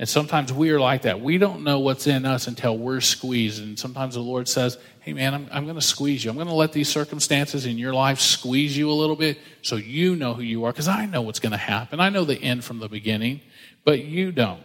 And 0.00 0.08
sometimes 0.08 0.52
we 0.52 0.70
are 0.70 0.78
like 0.78 1.02
that. 1.02 1.20
We 1.20 1.38
don't 1.38 1.64
know 1.64 1.80
what's 1.80 2.06
in 2.06 2.24
us 2.24 2.46
until 2.46 2.78
we're 2.78 3.00
squeezed. 3.00 3.60
And 3.60 3.76
sometimes 3.76 4.14
the 4.14 4.20
Lord 4.20 4.48
says, 4.48 4.78
Hey, 5.00 5.12
man, 5.12 5.34
I'm, 5.34 5.48
I'm 5.50 5.64
going 5.64 5.74
to 5.74 5.82
squeeze 5.82 6.24
you. 6.24 6.30
I'm 6.30 6.36
going 6.36 6.46
to 6.48 6.54
let 6.54 6.72
these 6.72 6.88
circumstances 6.88 7.66
in 7.66 7.78
your 7.78 7.92
life 7.92 8.20
squeeze 8.20 8.76
you 8.76 8.90
a 8.90 8.92
little 8.92 9.16
bit 9.16 9.38
so 9.62 9.74
you 9.74 10.14
know 10.14 10.34
who 10.34 10.42
you 10.42 10.64
are. 10.64 10.72
Because 10.72 10.86
I 10.86 11.06
know 11.06 11.22
what's 11.22 11.40
going 11.40 11.52
to 11.52 11.56
happen. 11.56 11.98
I 11.98 12.10
know 12.10 12.24
the 12.24 12.40
end 12.40 12.62
from 12.62 12.78
the 12.78 12.88
beginning, 12.88 13.40
but 13.84 14.04
you 14.04 14.30
don't. 14.30 14.62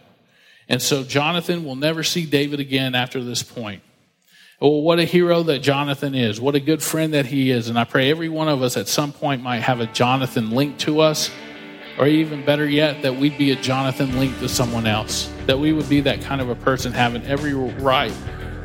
And 0.68 0.80
so 0.80 1.02
Jonathan 1.02 1.64
will 1.64 1.76
never 1.76 2.02
see 2.02 2.26
David 2.26 2.60
again 2.60 2.94
after 2.94 3.22
this 3.22 3.42
point. 3.42 3.82
Well, 4.60 4.82
what 4.82 4.98
a 4.98 5.04
hero 5.04 5.42
that 5.44 5.58
Jonathan 5.58 6.14
is. 6.14 6.40
What 6.40 6.54
a 6.54 6.60
good 6.60 6.82
friend 6.82 7.12
that 7.14 7.26
he 7.26 7.50
is. 7.50 7.68
And 7.68 7.78
I 7.78 7.84
pray 7.84 8.10
every 8.10 8.28
one 8.28 8.48
of 8.48 8.62
us 8.62 8.76
at 8.76 8.88
some 8.88 9.12
point 9.12 9.42
might 9.42 9.60
have 9.60 9.80
a 9.80 9.86
Jonathan 9.86 10.50
linked 10.50 10.80
to 10.80 11.00
us 11.00 11.30
or 11.98 12.06
even 12.06 12.44
better 12.44 12.68
yet, 12.68 13.02
that 13.02 13.14
we'd 13.14 13.38
be 13.38 13.52
a 13.52 13.56
Jonathan 13.56 14.18
linked 14.18 14.40
to 14.40 14.48
someone 14.48 14.86
else. 14.86 15.30
That 15.46 15.58
we 15.58 15.72
would 15.72 15.88
be 15.88 16.00
that 16.00 16.20
kind 16.22 16.40
of 16.40 16.48
a 16.48 16.54
person 16.56 16.92
having 16.92 17.24
every 17.24 17.54
right 17.54 18.12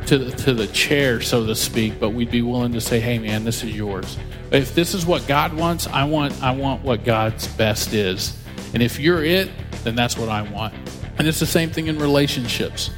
to 0.08 0.18
the, 0.18 0.32
to 0.38 0.54
the 0.54 0.68
chair, 0.68 1.22
so 1.22 1.46
to 1.46 1.54
speak, 1.54 2.00
but 2.00 2.10
we'd 2.10 2.32
be 2.32 2.42
willing 2.42 2.74
to 2.74 2.82
say, 2.82 3.00
hey, 3.00 3.20
man, 3.20 3.44
this 3.44 3.64
is 3.64 3.76
yours. 3.76 4.18
If 4.52 4.74
this 4.74 4.96
is 4.96 5.06
what 5.06 5.28
God 5.28 5.54
wants, 5.54 5.86
I 5.88 6.06
want, 6.06 6.42
I 6.42 6.52
want 6.52 6.84
what 6.84 7.04
God's 7.04 7.48
best 7.50 7.94
is. 7.94 8.36
And 8.74 8.82
if 8.82 9.00
you're 9.00 9.24
it, 9.24 9.50
then 9.84 9.96
that's 9.96 10.18
what 10.18 10.30
I 10.30 10.42
want. 10.42 10.74
And 11.20 11.28
it's 11.28 11.40
the 11.40 11.46
same 11.46 11.70
thing 11.70 11.88
in 11.88 12.00
relationships. 12.00 12.92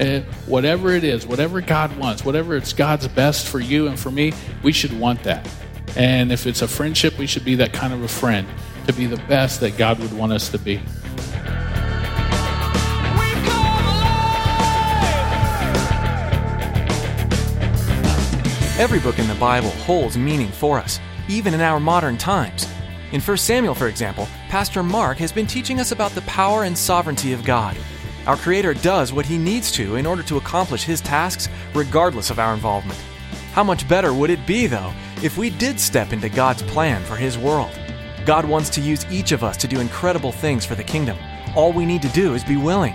And 0.00 0.24
whatever 0.46 0.90
it 0.90 1.04
is, 1.04 1.26
whatever 1.26 1.60
God 1.60 1.96
wants, 1.96 2.24
whatever 2.24 2.56
it's 2.56 2.72
God's 2.72 3.06
best 3.06 3.46
for 3.46 3.60
you 3.60 3.86
and 3.86 3.98
for 3.98 4.10
me, 4.10 4.32
we 4.64 4.72
should 4.72 4.98
want 4.98 5.22
that. 5.22 5.48
And 5.96 6.32
if 6.32 6.46
it's 6.46 6.60
a 6.62 6.68
friendship, 6.68 7.16
we 7.18 7.26
should 7.28 7.44
be 7.44 7.54
that 7.54 7.72
kind 7.72 7.92
of 7.92 8.02
a 8.02 8.08
friend 8.08 8.48
to 8.88 8.92
be 8.92 9.06
the 9.06 9.16
best 9.28 9.60
that 9.60 9.76
God 9.76 10.00
would 10.00 10.12
want 10.12 10.32
us 10.32 10.48
to 10.50 10.58
be. 10.58 10.80
Every 18.78 18.98
book 19.00 19.20
in 19.20 19.28
the 19.28 19.36
Bible 19.38 19.70
holds 19.70 20.18
meaning 20.18 20.50
for 20.50 20.78
us, 20.78 20.98
even 21.28 21.54
in 21.54 21.60
our 21.60 21.78
modern 21.78 22.16
times. 22.16 22.66
In 23.10 23.22
1 23.22 23.36
Samuel, 23.38 23.74
for 23.74 23.88
example, 23.88 24.28
Pastor 24.50 24.82
Mark 24.82 25.16
has 25.16 25.32
been 25.32 25.46
teaching 25.46 25.80
us 25.80 25.92
about 25.92 26.10
the 26.10 26.20
power 26.22 26.64
and 26.64 26.76
sovereignty 26.76 27.32
of 27.32 27.42
God. 27.42 27.74
Our 28.26 28.36
Creator 28.36 28.74
does 28.74 29.14
what 29.14 29.24
He 29.24 29.38
needs 29.38 29.72
to 29.72 29.96
in 29.96 30.04
order 30.04 30.22
to 30.24 30.36
accomplish 30.36 30.82
His 30.82 31.00
tasks, 31.00 31.48
regardless 31.74 32.28
of 32.28 32.38
our 32.38 32.52
involvement. 32.52 33.00
How 33.52 33.64
much 33.64 33.88
better 33.88 34.12
would 34.12 34.28
it 34.28 34.46
be, 34.46 34.66
though, 34.66 34.92
if 35.22 35.38
we 35.38 35.48
did 35.48 35.80
step 35.80 36.12
into 36.12 36.28
God's 36.28 36.62
plan 36.64 37.02
for 37.04 37.16
His 37.16 37.38
world? 37.38 37.70
God 38.26 38.44
wants 38.44 38.68
to 38.70 38.82
use 38.82 39.10
each 39.10 39.32
of 39.32 39.42
us 39.42 39.56
to 39.56 39.66
do 39.66 39.80
incredible 39.80 40.30
things 40.30 40.66
for 40.66 40.74
the 40.74 40.84
kingdom. 40.84 41.16
All 41.56 41.72
we 41.72 41.86
need 41.86 42.02
to 42.02 42.08
do 42.08 42.34
is 42.34 42.44
be 42.44 42.58
willing. 42.58 42.94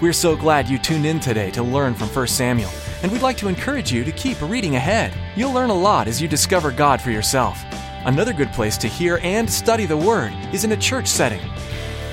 We're 0.00 0.12
so 0.12 0.34
glad 0.34 0.68
you 0.68 0.76
tuned 0.76 1.06
in 1.06 1.20
today 1.20 1.52
to 1.52 1.62
learn 1.62 1.94
from 1.94 2.08
1 2.08 2.26
Samuel, 2.26 2.70
and 3.04 3.12
we'd 3.12 3.22
like 3.22 3.36
to 3.36 3.46
encourage 3.46 3.92
you 3.92 4.02
to 4.02 4.10
keep 4.10 4.42
reading 4.42 4.74
ahead. 4.74 5.14
You'll 5.36 5.52
learn 5.52 5.70
a 5.70 5.74
lot 5.74 6.08
as 6.08 6.20
you 6.20 6.26
discover 6.26 6.72
God 6.72 7.00
for 7.00 7.12
yourself. 7.12 7.64
Another 8.04 8.32
good 8.32 8.52
place 8.52 8.76
to 8.78 8.88
hear 8.88 9.20
and 9.22 9.48
study 9.48 9.86
the 9.86 9.96
Word 9.96 10.32
is 10.52 10.64
in 10.64 10.72
a 10.72 10.76
church 10.76 11.06
setting. 11.06 11.40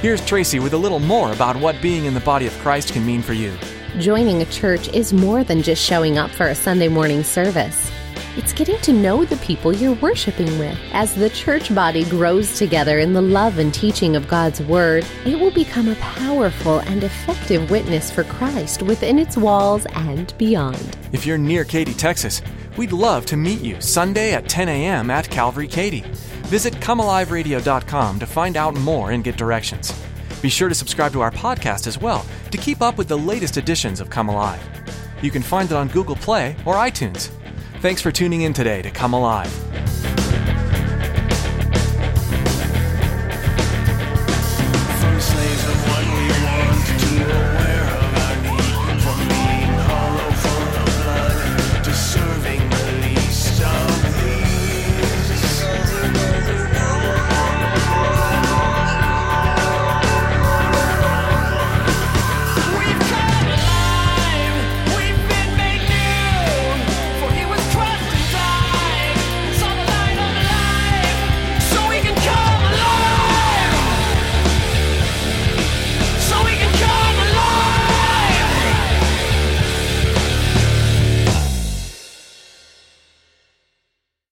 Here's 0.01 0.23
Tracy 0.23 0.59
with 0.59 0.73
a 0.73 0.77
little 0.77 0.99
more 0.99 1.33
about 1.33 1.55
what 1.55 1.81
being 1.81 2.05
in 2.05 2.13
the 2.13 2.19
body 2.19 2.45
of 2.45 2.53
Christ 2.59 2.93
can 2.93 3.03
mean 3.03 3.23
for 3.23 3.33
you. 3.33 3.57
Joining 3.97 4.43
a 4.43 4.45
church 4.45 4.87
is 4.89 5.13
more 5.13 5.43
than 5.43 5.63
just 5.63 5.83
showing 5.83 6.19
up 6.19 6.29
for 6.29 6.49
a 6.49 6.53
Sunday 6.53 6.89
morning 6.89 7.23
service. 7.23 7.89
It's 8.37 8.53
getting 8.53 8.79
to 8.81 8.93
know 8.93 9.25
the 9.25 9.37
people 9.37 9.73
you're 9.73 9.95
worshiping 9.95 10.59
with. 10.59 10.77
As 10.93 11.15
the 11.15 11.31
church 11.31 11.73
body 11.73 12.05
grows 12.05 12.59
together 12.59 12.99
in 12.99 13.13
the 13.13 13.21
love 13.23 13.57
and 13.57 13.73
teaching 13.73 14.15
of 14.15 14.27
God's 14.27 14.61
Word, 14.61 15.07
it 15.25 15.39
will 15.39 15.51
become 15.51 15.87
a 15.87 15.95
powerful 15.95 16.79
and 16.81 17.03
effective 17.03 17.71
witness 17.71 18.11
for 18.11 18.23
Christ 18.25 18.83
within 18.83 19.17
its 19.17 19.35
walls 19.35 19.87
and 19.95 20.37
beyond. 20.37 20.95
If 21.13 21.25
you're 21.25 21.39
near 21.39 21.65
Katy, 21.65 21.95
Texas, 21.95 22.43
we'd 22.79 22.93
love 22.93 23.25
to 23.25 23.35
meet 23.35 23.59
you 23.59 23.79
Sunday 23.81 24.31
at 24.31 24.47
10 24.47 24.69
a.m. 24.69 25.11
at 25.11 25.29
Calvary 25.29 25.67
Katy. 25.67 25.99
Visit 26.47 26.73
comealiveradio.com 26.75 28.19
to 28.19 28.25
find 28.25 28.55
out 28.55 28.73
more 28.73 29.11
and 29.11 29.21
get 29.21 29.35
directions. 29.35 29.93
Be 30.41 30.47
sure 30.47 30.69
to 30.69 30.75
subscribe 30.75 31.11
to 31.11 31.19
our 31.19 31.31
podcast 31.31 31.87
as 31.87 31.97
well 31.97 32.25
to 32.51 32.57
keep 32.57 32.81
up 32.81 32.97
with 32.97 33.09
the 33.09 33.17
latest 33.17 33.57
editions 33.57 33.99
of 33.99 34.09
Come 34.09 34.29
Alive. 34.29 34.63
You 35.21 35.29
can 35.29 35.41
find 35.41 35.69
it 35.69 35.75
on 35.75 35.89
Google 35.89 36.15
Play 36.15 36.55
or 36.65 36.75
iTunes. 36.75 37.29
Thanks 37.81 38.01
for 38.01 38.13
tuning 38.13 38.43
in 38.43 38.53
today 38.53 38.81
to 38.81 38.89
Come 38.89 39.13
Alive. 39.13 39.68